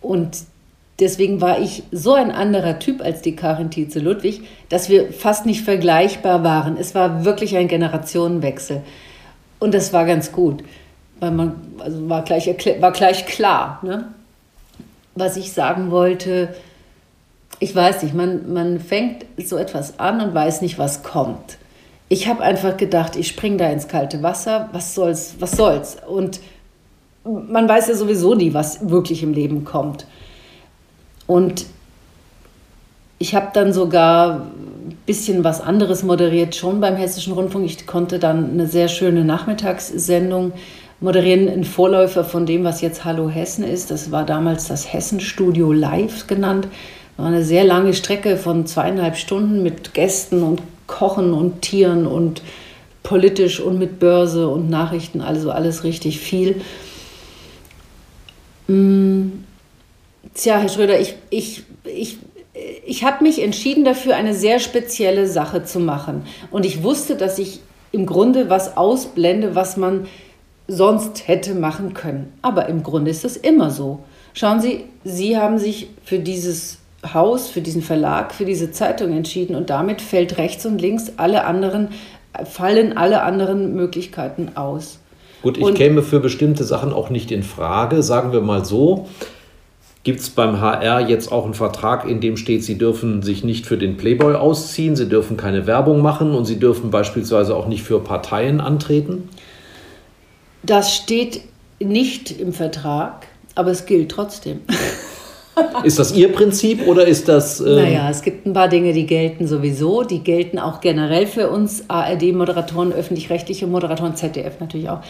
[0.00, 0.38] Und
[1.00, 5.44] deswegen war ich so ein anderer Typ als die Karin Tietze Ludwig, dass wir fast
[5.44, 6.76] nicht vergleichbar waren.
[6.76, 8.82] Es war wirklich ein Generationenwechsel.
[9.58, 10.62] Und das war ganz gut,
[11.18, 12.46] weil man also war, gleich,
[12.80, 13.80] war gleich klar.
[13.82, 14.04] Ne?
[15.16, 16.54] Was ich sagen wollte,
[17.58, 21.58] ich weiß nicht, man, man fängt so etwas an und weiß nicht, was kommt.
[22.08, 25.98] Ich habe einfach gedacht, ich springe da ins kalte Wasser, was soll's, was soll's?
[26.06, 26.40] Und
[27.24, 30.06] man weiß ja sowieso nie, was wirklich im Leben kommt.
[31.26, 31.66] Und
[33.18, 37.66] ich habe dann sogar ein bisschen was anderes moderiert, schon beim Hessischen Rundfunk.
[37.66, 40.52] Ich konnte dann eine sehr schöne Nachmittagssendung
[41.00, 43.90] moderieren, ein Vorläufer von dem, was jetzt Hallo Hessen ist.
[43.90, 46.68] Das war damals das Hessenstudio Live genanlt.
[47.16, 52.42] War eine sehr lange Strecke von zweieinhalb Stunden mit Gästen und Kochen und Tieren und
[53.04, 56.60] politisch und mit Börse und Nachrichten, also alles richtig viel.
[58.66, 59.44] Mm,
[60.34, 62.18] tja, Herr Schröder, ich, ich, ich,
[62.84, 66.24] ich habe mich entschieden dafür, eine sehr spezielle Sache zu machen.
[66.50, 67.60] Und ich wusste, dass ich
[67.92, 70.06] im Grunde was ausblende, was man
[70.66, 72.32] sonst hätte machen können.
[72.42, 74.00] Aber im Grunde ist das immer so.
[74.34, 76.78] Schauen Sie, Sie haben sich für dieses
[77.14, 81.44] Haus, für diesen Verlag, für diese Zeitung entschieden und damit fällt rechts und links alle
[81.44, 81.88] anderen,
[82.44, 84.98] fallen alle anderen Möglichkeiten aus.
[85.42, 89.06] Gut, ich Und- käme für bestimmte Sachen auch nicht in Frage, sagen wir mal so.
[90.02, 93.66] Gibt es beim HR jetzt auch einen Vertrag, in dem steht, Sie dürfen sich nicht
[93.66, 97.82] für den Playboy ausziehen, Sie dürfen keine Werbung machen und Sie dürfen beispielsweise auch nicht
[97.82, 99.28] für Parteien antreten?
[100.62, 101.42] Das steht
[101.78, 104.60] nicht im Vertrag, aber es gilt trotzdem.
[105.84, 107.60] Ist das Ihr Prinzip oder ist das.
[107.60, 110.02] ähm, Naja, es gibt ein paar Dinge, die gelten sowieso.
[110.02, 115.00] Die gelten auch generell für uns ARD-Moderatoren, öffentlich-rechtliche Moderatoren, ZDF natürlich auch.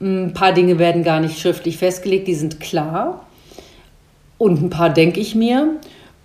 [0.00, 3.26] Ein paar Dinge werden gar nicht schriftlich festgelegt, die sind klar.
[4.38, 5.76] Und ein paar denke ich mir.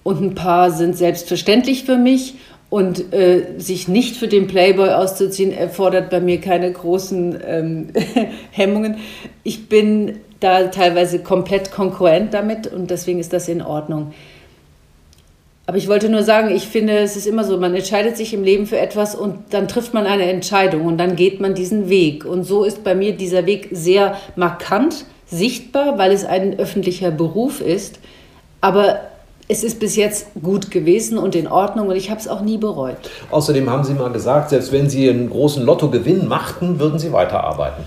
[0.04, 2.36] Und ein paar sind selbstverständlich für mich.
[2.70, 7.88] Und äh, sich nicht für den Playboy auszuziehen, erfordert bei mir keine großen ähm,
[8.52, 8.96] Hemmungen.
[9.44, 14.14] Ich bin da teilweise komplett konkurrent damit und deswegen ist das in Ordnung.
[15.68, 18.44] Aber ich wollte nur sagen, ich finde, es ist immer so, man entscheidet sich im
[18.44, 22.26] Leben für etwas und dann trifft man eine Entscheidung und dann geht man diesen Weg.
[22.26, 27.62] Und so ist bei mir dieser Weg sehr markant, sichtbar, weil es ein öffentlicher Beruf
[27.62, 28.00] ist.
[28.60, 29.00] Aber
[29.48, 32.58] es ist bis jetzt gut gewesen und in Ordnung und ich habe es auch nie
[32.58, 32.98] bereut.
[33.30, 37.84] Außerdem haben Sie mal gesagt, selbst wenn Sie einen großen Lottogewinn machten, würden Sie weiterarbeiten.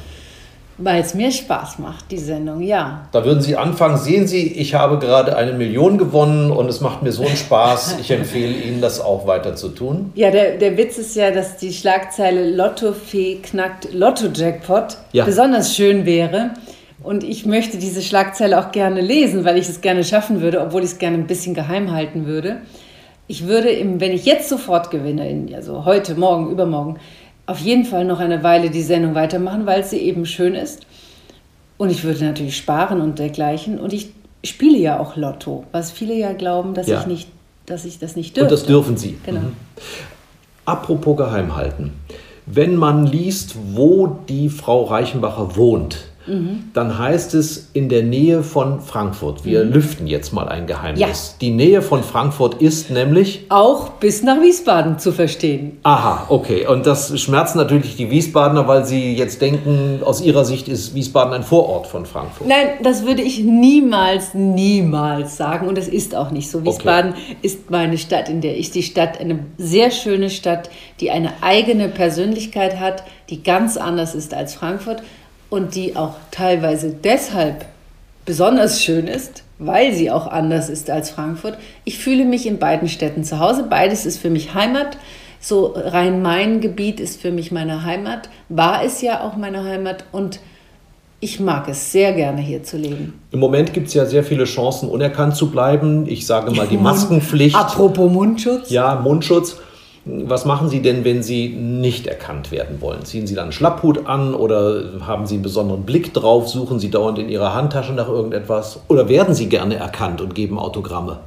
[0.77, 3.07] Weil es mir Spaß macht, die Sendung, ja.
[3.13, 7.03] Da würden Sie anfangen, sehen Sie, ich habe gerade eine Million gewonnen und es macht
[7.03, 10.11] mir so einen Spaß, ich empfehle Ihnen, das auch weiter zu tun.
[10.17, 15.25] Ja, der, der Witz ist ja, dass die Schlagzeile Lottofee knackt Lotto-Jackpot Ja.
[15.25, 16.51] besonders schön wäre.
[17.05, 20.83] Und ich möchte diese Schlagzeile auch gerne lesen, weil ich es gerne schaffen würde, obwohl
[20.83, 22.57] ich es gerne ein bisschen geheim halten würde.
[23.27, 26.97] Ich würde, wenn ich jetzt sofort gewinne, in, also heute, morgen, übermorgen,
[27.47, 30.87] auf jeden Fall noch eine Weile die Sendung weitermachen, weil sie eben schön ist.
[31.77, 33.79] Und ich würde natürlich sparen und dergleichen.
[33.79, 34.11] Und ich
[34.45, 37.01] spiele ja auch Lotto, was viele ja glauben, dass Ja.
[37.01, 37.29] ich nicht,
[37.67, 38.45] dass ich das nicht dürfte.
[38.55, 39.19] Und das dürfen Sie.
[39.27, 39.41] Genau.
[39.41, 39.53] Mhm.
[40.65, 41.93] Apropos geheim halten.
[42.47, 46.71] Wenn man liest, wo die Frau Reichenbacher wohnt, mhm.
[46.73, 49.45] dann heißt es in der Nähe von Frankfurt.
[49.45, 49.73] Wir mhm.
[49.73, 51.01] lüften jetzt mal ein Geheimnis.
[51.01, 51.37] Ja.
[51.41, 55.79] Die Nähe von Frankfurt ist nämlich auch bis nach Wiesbaden zu verstehen.
[55.83, 56.67] Aha, okay.
[56.67, 61.35] Und das schmerzt natürlich die Wiesbadener, weil sie jetzt denken, aus ihrer Sicht ist Wiesbaden
[61.35, 62.49] ein Vorort von Frankfurt.
[62.49, 65.69] Nein, das würde ich niemals, niemals sagen.
[65.69, 66.65] Und es ist auch nicht so.
[66.65, 67.37] Wiesbaden okay.
[67.43, 70.71] ist meine Stadt, in der ich die Stadt, eine sehr schöne Stadt,
[71.01, 75.03] die eine eigene Persönlichkeit hat, die ganz anders ist als Frankfurt
[75.55, 77.67] und die auch teilweise deshalb
[78.27, 81.59] besonders schön ist, weil sie auch anders ist als Frankfurt.
[81.85, 83.67] Ich fühle mich in beiden Städten zu Hause.
[83.71, 84.99] Beides ist für mich Heimat.
[85.39, 90.41] So Rhein-Main-Gebiet ist für mich meine Heimat, war es ja auch meine Heimat und
[91.21, 93.21] ich mag es sehr gerne hier zu leben.
[93.31, 96.07] Im Moment gibt es ja sehr viele Chancen, unerkannt zu bleiben.
[96.09, 97.55] Ich sage mal die Maskenpflicht.
[97.55, 98.71] Apropos Mundschutz.
[98.71, 99.59] Ja, Mundschutz.
[100.07, 103.05] Was machen Sie denn, wenn Sie nicht erkannt werden wollen?
[103.07, 106.49] Ziehen Sie dann einen Schlapphut an oder haben Sie einen besonderen Blick drauf?
[106.49, 108.81] Suchen Sie dauernd in Ihrer Handtasche nach irgendetwas?
[108.89, 111.21] Oder werden Sie gerne erkannt und geben Autogramme?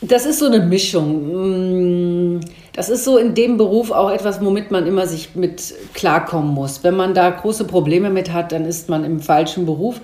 [0.00, 2.40] Das ist so eine Mischung.
[2.72, 6.84] Das ist so in dem Beruf auch etwas, womit man immer sich mit klarkommen muss.
[6.84, 10.00] Wenn man da große Probleme mit hat, dann ist man im falschen Beruf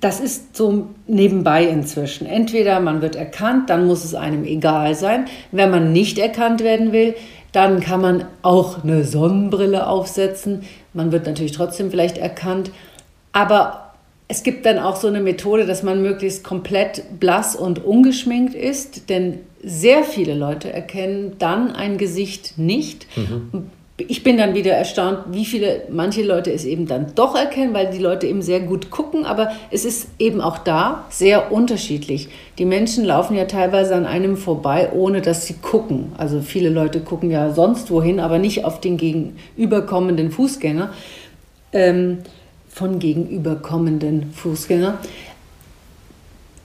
[0.00, 2.26] das ist so nebenbei inzwischen.
[2.26, 5.26] Entweder man wird erkannt, dann muss es einem egal sein.
[5.52, 7.14] Wenn man nicht erkannt werden will,
[7.52, 10.62] dann kann man auch eine Sonnenbrille aufsetzen.
[10.94, 12.70] Man wird natürlich trotzdem vielleicht erkannt.
[13.32, 13.92] Aber
[14.26, 19.10] es gibt dann auch so eine Methode, dass man möglichst komplett blass und ungeschminkt ist,
[19.10, 23.06] denn sehr viele Leute erkennen dann ein Gesicht nicht.
[23.16, 23.70] Mhm
[24.08, 27.90] ich bin dann wieder erstaunt, wie viele, manche Leute es eben dann doch erkennen, weil
[27.90, 32.28] die Leute eben sehr gut gucken, aber es ist eben auch da sehr unterschiedlich.
[32.58, 36.12] Die Menschen laufen ja teilweise an einem vorbei, ohne dass sie gucken.
[36.16, 40.90] Also viele Leute gucken ja sonst wohin, aber nicht auf den gegenüberkommenden Fußgänger.
[41.72, 42.18] Ähm,
[42.68, 44.98] von gegenüberkommenden Fußgänger.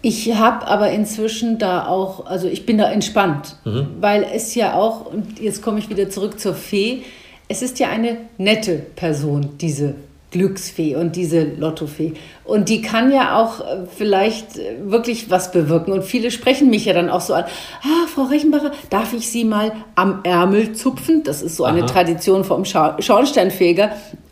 [0.01, 3.87] Ich habe aber inzwischen da auch, also ich bin da entspannt, mhm.
[3.99, 7.01] weil es ja auch, und jetzt komme ich wieder zurück zur Fee,
[7.47, 9.95] es ist ja eine nette Person, diese
[10.31, 12.13] Glücksfee und diese Lottofee.
[12.43, 15.93] Und die kann ja auch äh, vielleicht äh, wirklich was bewirken.
[15.93, 17.45] Und viele sprechen mich ja dann auch so an,
[17.83, 21.23] ah, Frau Rechenbacher, darf ich Sie mal am Ärmel zupfen?
[21.23, 21.87] Das ist so eine Aha.
[21.87, 23.91] Tradition vom Scha Schornsteinfeger.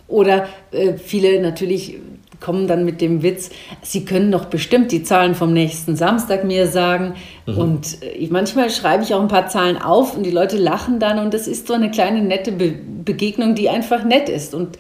[0.09, 1.97] Oder äh, viele natürlich
[2.43, 3.49] kommen dann mit dem Witz,
[3.81, 7.15] Sie können doch bestimmt die Zahlen vom nächsten Samstag mir sagen.
[7.47, 7.57] Mhm.
[7.57, 11.19] Und äh, manchmal schreibe ich auch ein paar Zahlen auf und die Leute lachen dann
[11.19, 12.73] und das ist so eine kleine nette Be
[13.03, 14.53] Begegnung, die einfach nett ist.
[14.53, 14.77] Und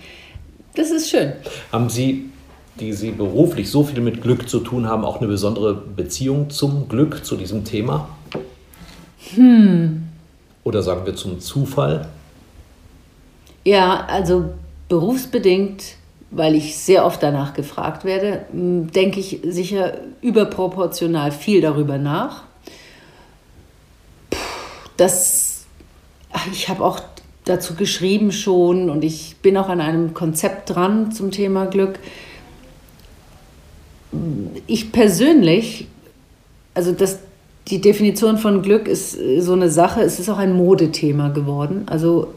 [0.75, 1.33] das ist schön.
[1.73, 2.29] Haben Sie,
[2.79, 6.87] die Sie beruflich so viel mit Glück zu tun haben, auch eine besondere Beziehung zum
[6.87, 8.07] Glück, zu diesem Thema?
[9.35, 10.03] Hm.
[10.63, 12.07] Oder sagen wir zum Zufall?
[13.65, 14.53] Ja, also
[14.87, 15.97] berufsbedingt
[16.35, 22.43] weil ich sehr oft danach gefragt werde, denke ich sicher überproportional viel darüber nach.
[24.97, 25.65] Das,
[26.51, 26.99] ich habe auch
[27.45, 31.99] dazu geschrieben schon und ich bin auch an einem Konzept dran zum Thema Glück.
[34.65, 35.87] Ich persönlich,
[36.73, 37.19] also das,
[37.67, 41.83] die Definition von Glück ist so eine Sache, es ist auch ein Modethema geworden.
[41.87, 42.33] Also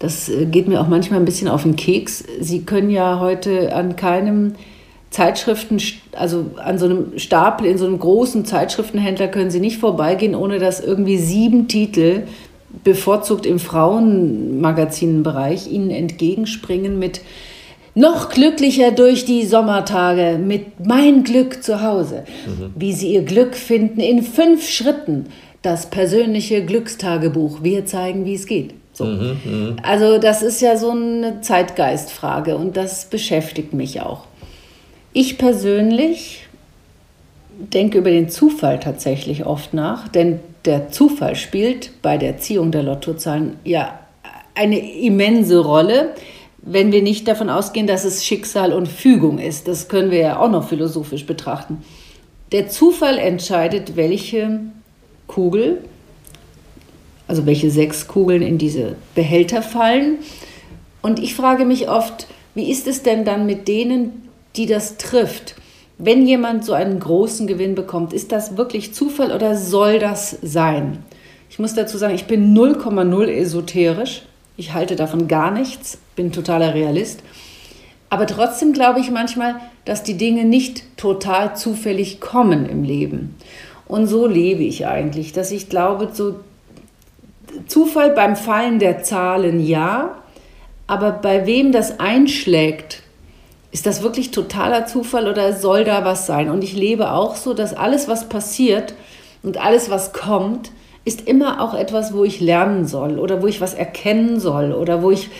[0.00, 2.24] das äh, geht mir auch manchmal ein bisschen auf den Keks.
[2.40, 4.54] Sie können ja heute an keinem
[5.10, 5.80] Zeitschriften,
[6.12, 10.58] also an so einem Stapel in so einem großen Zeitschriftenhändler können Sie nicht vorbeigehen, ohne
[10.58, 12.22] dass irgendwie sieben Titel
[12.84, 17.20] bevorzugt im Frauenmagazinenbereich Ihnen entgegenspringen mit
[17.96, 22.24] noch glücklicher durch die Sommertage mit Mein Glück zu Hause.
[22.46, 22.70] Mhm.
[22.76, 25.26] Wie Sie Ihr Glück finden in fünf Schritten.
[25.62, 27.62] Das persönliche Glückstagebuch.
[27.62, 28.74] Wir zeigen, wie es geht.
[29.00, 29.06] So.
[29.06, 34.26] Mhm, mhm, also das ist ja so eine Zeitgeistfrage und das beschäftigt mich auch.
[35.14, 36.46] Ich persönlich
[37.58, 42.82] denke über den Zufall tatsächlich oft nach, denn der Zufall spielt bei der Ziehung der
[42.82, 43.98] Lottozahlen ja
[44.54, 46.14] eine immense Rolle,
[46.58, 49.66] wenn wir nicht davon ausgehen, dass es Schicksal und Fügung ist.
[49.66, 51.82] Das können wir ja auch noch philosophisch betrachten.
[52.52, 54.60] Der Zufall entscheidet, welche
[55.26, 55.78] Kugel
[57.30, 60.18] also welche sechs Kugeln in diese Behälter fallen.
[61.00, 62.26] Und ich frage mich oft,
[62.56, 65.54] wie ist es denn dann mit denen, die das trifft?
[65.96, 70.98] Wenn jemand so einen großen Gewinn bekommt, ist das wirklich Zufall oder soll das sein?
[71.48, 74.22] Ich muss dazu sagen, ich bin 0,0 esoterisch.
[74.56, 77.20] Ich halte davon gar nichts, bin totaler Realist.
[78.08, 83.36] Aber trotzdem glaube ich manchmal, dass die Dinge nicht total zufällig kommen im Leben.
[83.86, 86.34] Und so lebe ich eigentlich, dass ich glaube, so
[87.66, 90.16] Zufall beim Fallen der Zahlen ja,
[90.86, 93.02] aber bei wem das einschlägt,
[93.72, 96.50] ist das wirklich totaler Zufall oder soll da was sein?
[96.50, 98.94] Und ich lebe auch so, dass alles, was passiert
[99.42, 100.72] und alles, was kommt,
[101.04, 105.02] ist immer auch etwas, wo ich lernen soll oder wo ich was erkennen soll oder
[105.02, 105.30] wo ich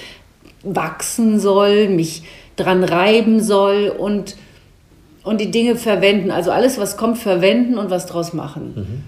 [0.62, 2.22] wachsen soll, mich
[2.56, 4.36] dran reiben soll und,
[5.24, 6.30] und die Dinge verwenden.
[6.30, 8.74] Also alles, was kommt, verwenden und was draus machen.
[8.76, 9.04] Mhm.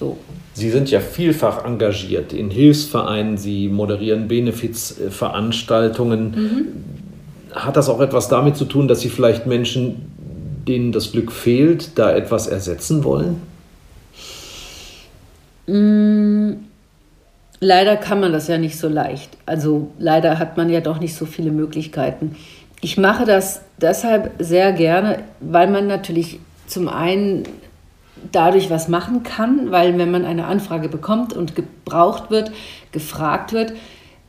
[0.00, 0.16] So.
[0.54, 6.30] Sie sind ja vielfach engagiert in Hilfsvereinen, Sie moderieren Benefizveranstaltungen.
[6.30, 6.68] Mhm.
[7.54, 10.10] Hat das auch etwas damit zu tun, dass Sie vielleicht Menschen,
[10.66, 13.42] denen das Glück fehlt, da etwas ersetzen wollen?
[15.66, 16.52] Mm,
[17.60, 19.36] leider kann man das ja nicht so leicht.
[19.44, 22.36] Also leider hat man ja doch nicht so viele Möglichkeiten.
[22.80, 27.42] Ich mache das deshalb sehr gerne, weil man natürlich zum einen
[28.32, 32.52] dadurch was machen kann, weil wenn man eine Anfrage bekommt und gebraucht wird,
[32.92, 33.72] gefragt wird,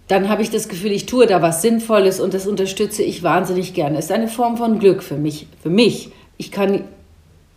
[0.08, 3.74] dann habe ich das Gefühl, ich tue da was Sinnvolles und das unterstütze ich wahnsinnig
[3.74, 3.98] gerne.
[3.98, 5.48] Es ist eine Form von Glück für mich.
[5.64, 6.10] Für mich.
[6.38, 6.84] Ich kann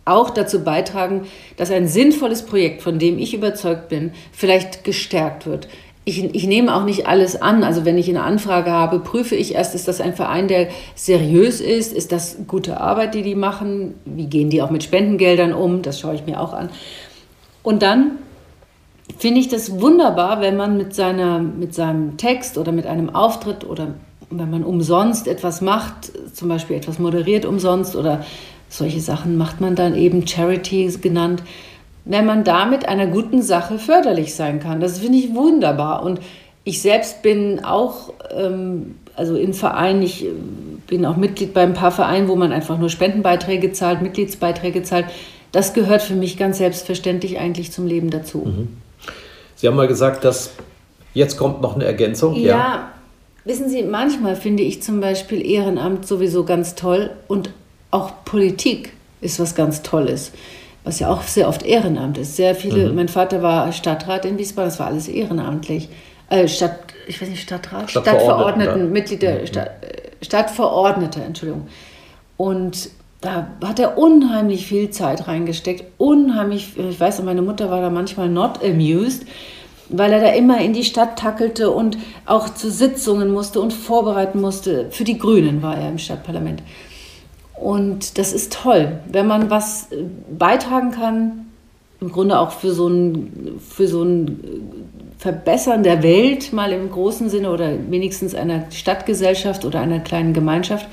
[0.05, 1.25] auch dazu beitragen,
[1.57, 5.67] dass ein sinnvolles Projekt, von dem ich überzeugt bin, vielleicht gestärkt wird.
[6.07, 7.63] Ich, ich, nehme auch nicht alles an.
[7.63, 11.61] Also wenn ich eine Anfrage habe, prüfe ich erst, ist das ein Verein, der seriös
[11.61, 11.93] ist?
[11.93, 13.95] Ist das gute Arbeit, die die machen?
[14.05, 15.81] Wie gehen die auch mit Spendengeldern um?
[15.81, 16.69] Das schaue ich mir auch an.
[17.63, 18.19] Und dann
[19.17, 23.63] finde ich das wunderbar, wenn man mit, seiner, mit seinem Text oder mit einem Auftritt
[23.63, 23.95] oder
[24.29, 28.23] wenn man umsonst etwas macht, zum Beispiel etwas moderiert umsonst oder
[28.69, 31.43] solche Sachen macht man dann eben Charities genannt,
[32.05, 34.79] wenn man damit einer guten Sache förderlich sein kann.
[34.79, 36.03] Das finde ich wunderbar.
[36.03, 36.19] Und
[36.63, 40.29] ich selbst bin auch, ähm, also in Vereinen, ich äh,
[40.87, 45.05] bin auch Mitglied bei ein paar Vereinen, wo man einfach nur Spendenbeiträge zahlt, Mitgliedsbeiträge zahlt.
[45.51, 48.39] Das gehört für mich ganz selbstverständlich eigentlich zum Leben dazu.
[48.45, 48.67] Mhm.
[49.55, 50.51] Sie haben mal gesagt, dass
[51.13, 52.35] jetzt kommt noch eine Ergänzung.
[52.35, 52.91] Ja, ja,
[53.45, 57.51] wissen Sie, manchmal finde ich zum Beispiel Ehrenamt sowieso ganz toll und
[57.89, 58.91] auch Politik
[59.21, 60.33] ist was ganz Tolles,
[60.85, 62.35] was ja auch sehr oft Ehrenamt ist.
[62.35, 62.95] Sehr viele, mhm.
[62.95, 65.89] mein Vater war Stadtrat in Wiesbaden, das war alles ehrenamtlich.
[66.29, 67.91] Äh, Stadt, ich weiß nicht, Stadtrat?
[67.91, 69.47] Stadtverordneten, Mitglied der mhm.
[69.47, 71.67] Stadt, äh, Stadtverordnete, Entschuldigung.
[72.37, 72.89] Und
[73.21, 78.29] da hat er unheimlich viel Zeit reingesteckt, unheimlich, ich weiß, meine Mutter war da manchmal
[78.29, 79.25] not amused,
[79.89, 84.41] weil er da immer in die Stadt tackelte und auch zu Sitzungen musste und vorbereiten
[84.41, 84.87] musste.
[84.91, 86.61] Für die Grünen war er im Stadtparlament.
[87.59, 90.03] Und das ist toll, wenn man was äh,
[90.37, 91.45] beitragen kann,
[92.01, 96.91] im Grunde auch für so ein, für so ein äh, Verbessern der Welt, mal im
[96.91, 100.87] großen Sinne oder wenigstens einer Stadtgesellschaft oder einer kleinen Gemeinschaft,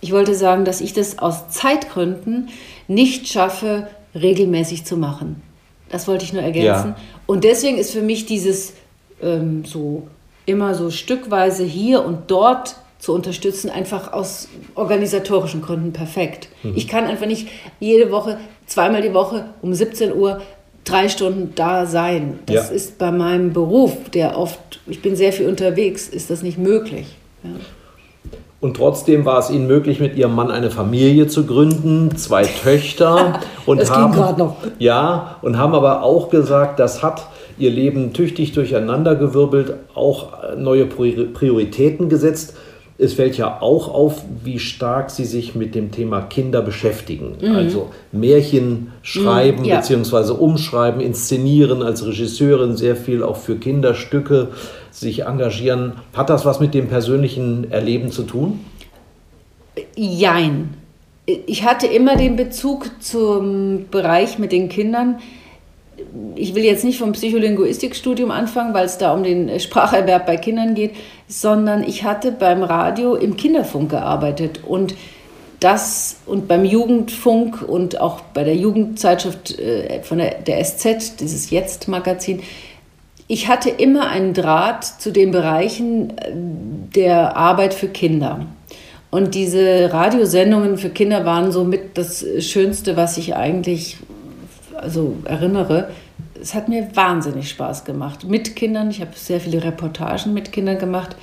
[0.00, 2.50] ich wollte sagen, dass ich das aus Zeitgründen
[2.86, 5.42] nicht schaffe, regelmäßig zu machen.
[5.88, 6.90] Das wollte ich nur ergänzen.
[6.90, 6.96] Ja.
[7.26, 8.74] Und deswegen ist für mich dieses
[9.22, 10.06] ähm, so
[10.44, 16.48] immer so stückweise hier und dort zu unterstützen, einfach aus organisatorischen Gründen perfekt.
[16.62, 16.72] Mhm.
[16.76, 20.40] Ich kann einfach nicht jede Woche, zweimal die Woche um 17 Uhr
[20.84, 22.38] drei Stunden da sein.
[22.46, 22.74] Das ja.
[22.74, 27.06] ist bei meinem Beruf, der oft, ich bin sehr viel unterwegs, ist das nicht möglich.
[27.42, 27.50] Ja.
[28.58, 33.40] Und trotzdem war es ihnen möglich, mit ihrem Mann eine Familie zu gründen, zwei Töchter.
[33.66, 34.56] und das haben, ging gerade noch.
[34.78, 37.26] Ja, und haben aber auch gesagt, das hat
[37.58, 42.56] ihr Leben tüchtig durcheinandergewirbelt, auch neue Prioritäten gesetzt.
[42.98, 47.36] Es fällt ja auch auf, wie stark Sie sich mit dem Thema Kinder beschäftigen.
[47.40, 47.54] Mhm.
[47.54, 49.76] Also Märchen schreiben mhm, ja.
[49.80, 50.32] bzw.
[50.32, 54.48] umschreiben, inszenieren als Regisseurin, sehr viel auch für Kinderstücke
[54.90, 55.92] sich engagieren.
[56.14, 58.60] Hat das was mit dem persönlichen Erleben zu tun?
[59.94, 60.74] Jein.
[61.26, 65.16] Ich hatte immer den Bezug zum Bereich mit den Kindern.
[66.34, 70.74] Ich will jetzt nicht vom Psycholinguistikstudium anfangen, weil es da um den Spracherwerb bei Kindern
[70.74, 70.92] geht,
[71.26, 74.94] sondern ich hatte beim Radio im Kinderfunk gearbeitet und
[75.60, 81.50] das und beim Jugendfunk und auch bei der Jugendzeitschrift äh, von der, der SZ, dieses
[81.50, 82.42] Jetzt-Magazin,
[83.28, 86.32] ich hatte immer einen Draht zu den Bereichen äh,
[86.94, 88.46] der Arbeit für Kinder.
[89.10, 93.96] Und diese Radiosendungen für Kinder waren somit das Schönste, was ich eigentlich
[94.78, 95.90] also erinnere.
[96.40, 98.90] Es hat mir wahnsinnig Spaß gemacht mit Kindern.
[98.90, 101.16] Ich habe sehr viele Reportagen mit Kindern gemacht.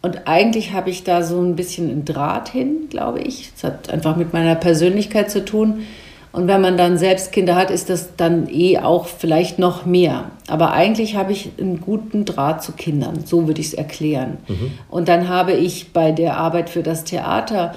[0.00, 3.52] Und eigentlich habe ich da so ein bisschen einen Draht hin, glaube ich.
[3.56, 5.82] Es hat einfach mit meiner Persönlichkeit zu tun.
[6.30, 10.30] Und wenn man dann selbst Kinder hat, ist das dann eh auch vielleicht noch mehr.
[10.46, 14.36] Aber eigentlich habe ich einen guten Draht zu Kindern, so würde ich es erklären.
[14.46, 14.72] Mhm.
[14.88, 17.74] Und dann habe ich bei der Arbeit für das Theater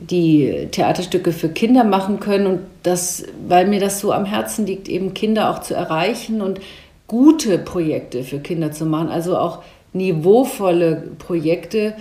[0.00, 2.46] die Theaterstücke für Kinder machen können.
[2.46, 6.60] Und das, weil mir das so am Herzen liegt, eben Kinder auch zu erreichen und
[7.06, 11.94] gute Projekte für Kinder zu machen, also auch niveauvolle Projekte,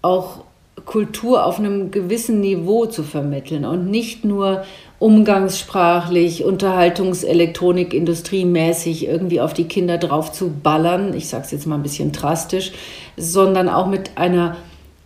[0.00, 0.44] auch
[0.84, 4.64] Kultur auf einem gewissen Niveau zu vermitteln und nicht nur
[4.98, 11.76] umgangssprachlich, Unterhaltungselektronik, industriemäßig irgendwie auf die Kinder drauf zu ballern, ich sage es jetzt mal
[11.76, 12.72] ein bisschen drastisch,
[13.16, 14.56] sondern auch mit einer,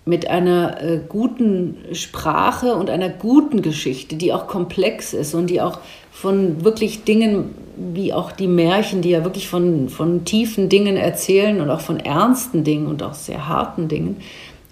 [0.08, 5.60] mit einer äh, guten Sprache und einer guten Geschichte, die auch komplex ist und die
[5.60, 5.80] auch
[6.10, 11.60] von wirklich Dingen, wie auch die Märchen, die ja wirklich von, von tiefen Dingen erzählen
[11.60, 14.16] und auch von ernsten Dingen und auch sehr harten Dingen.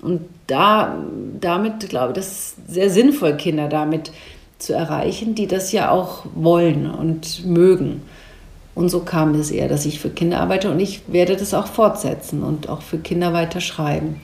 [0.01, 0.97] Und da,
[1.39, 4.13] damit glaube ich, das ist sehr sinnvoll, Kinder damit
[4.59, 8.01] zu erreichen, die das ja auch wollen und mögen.
[8.75, 11.67] Und so kam es eher, dass ich für Kinder arbeite und ich werde das auch
[11.67, 14.23] fortsetzen und auch für Kinder weiter schreiben.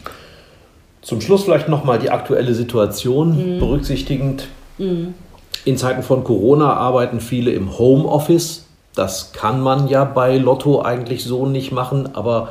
[1.03, 3.59] Zum Schluss vielleicht nochmal die aktuelle Situation mhm.
[3.59, 4.49] berücksichtigend.
[4.79, 5.15] Mhm.
[5.65, 8.67] In Zeiten von Corona arbeiten viele im Homeoffice.
[8.95, 12.51] Das kann man ja bei Lotto eigentlich so nicht machen, aber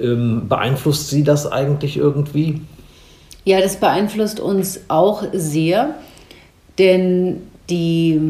[0.00, 2.60] ähm, beeinflusst Sie das eigentlich irgendwie?
[3.44, 5.94] Ja, das beeinflusst uns auch sehr,
[6.78, 8.20] denn die,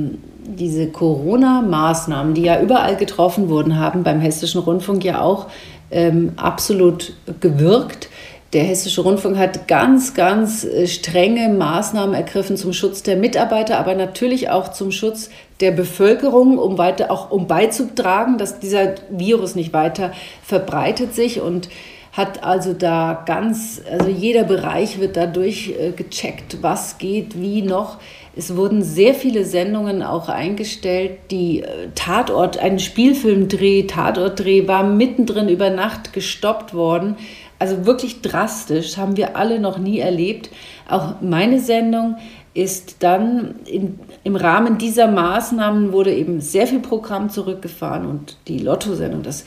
[0.45, 5.47] diese Corona-Maßnahmen, die ja überall getroffen wurden, haben beim Hessischen Rundfunk ja auch
[5.91, 8.09] ähm, absolut gewirkt.
[8.55, 13.95] Der Hessische Rundfunk hat ganz, ganz äh, strenge Maßnahmen ergriffen zum Schutz der Mitarbeiter, aber
[13.95, 15.29] natürlich auch zum Schutz
[15.61, 21.69] der Bevölkerung, um weiter auch um beizutragen, dass dieser Virus nicht weiter verbreitet sich und
[22.13, 27.99] hat also da ganz, also jeder Bereich wird dadurch äh, gecheckt, was geht, wie noch.
[28.35, 31.19] Es wurden sehr viele Sendungen auch eingestellt.
[31.31, 37.17] Die äh, Tatort, ein Spielfilmdreh, Tatortdreh war mittendrin über Nacht gestoppt worden.
[37.59, 40.51] Also wirklich drastisch, haben wir alle noch nie erlebt.
[40.89, 42.17] Auch meine Sendung
[42.55, 48.59] ist dann in, im Rahmen dieser Maßnahmen wurde eben sehr viel Programm zurückgefahren und die
[48.59, 49.45] Lotto-Sendung, das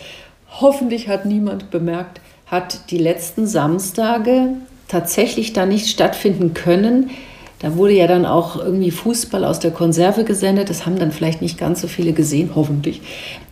[0.59, 4.49] hoffentlich hat niemand bemerkt, hat die letzten Samstage
[4.88, 7.12] tatsächlich da nicht stattfinden können.
[7.59, 10.70] Da wurde ja dann auch irgendwie Fußball aus der Konserve gesendet.
[10.70, 13.01] Das haben dann vielleicht nicht ganz so viele gesehen, hoffentlich.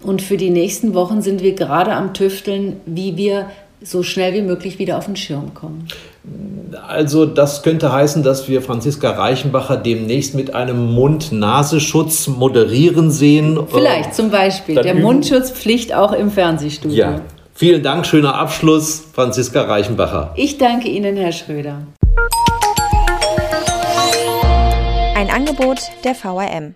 [0.01, 3.45] Und für die nächsten Wochen sind wir gerade am Tüfteln, wie wir
[3.81, 5.87] so schnell wie möglich wieder auf den Schirm kommen.
[6.87, 13.59] Also das könnte heißen, dass wir Franziska Reichenbacher demnächst mit einem Mund-Nasenschutz moderieren sehen.
[13.71, 14.75] Vielleicht zum Beispiel.
[14.75, 16.97] Dann Der Mundschutzpflicht auch im Fernsehstudio.
[16.97, 17.21] Ja.
[17.53, 20.33] Vielen Dank, schöner Abschluss, Franziska Reichenbacher.
[20.37, 21.81] Ich danke Ihnen, Herr Schröder.
[25.15, 26.75] Ein Angebot der VRM.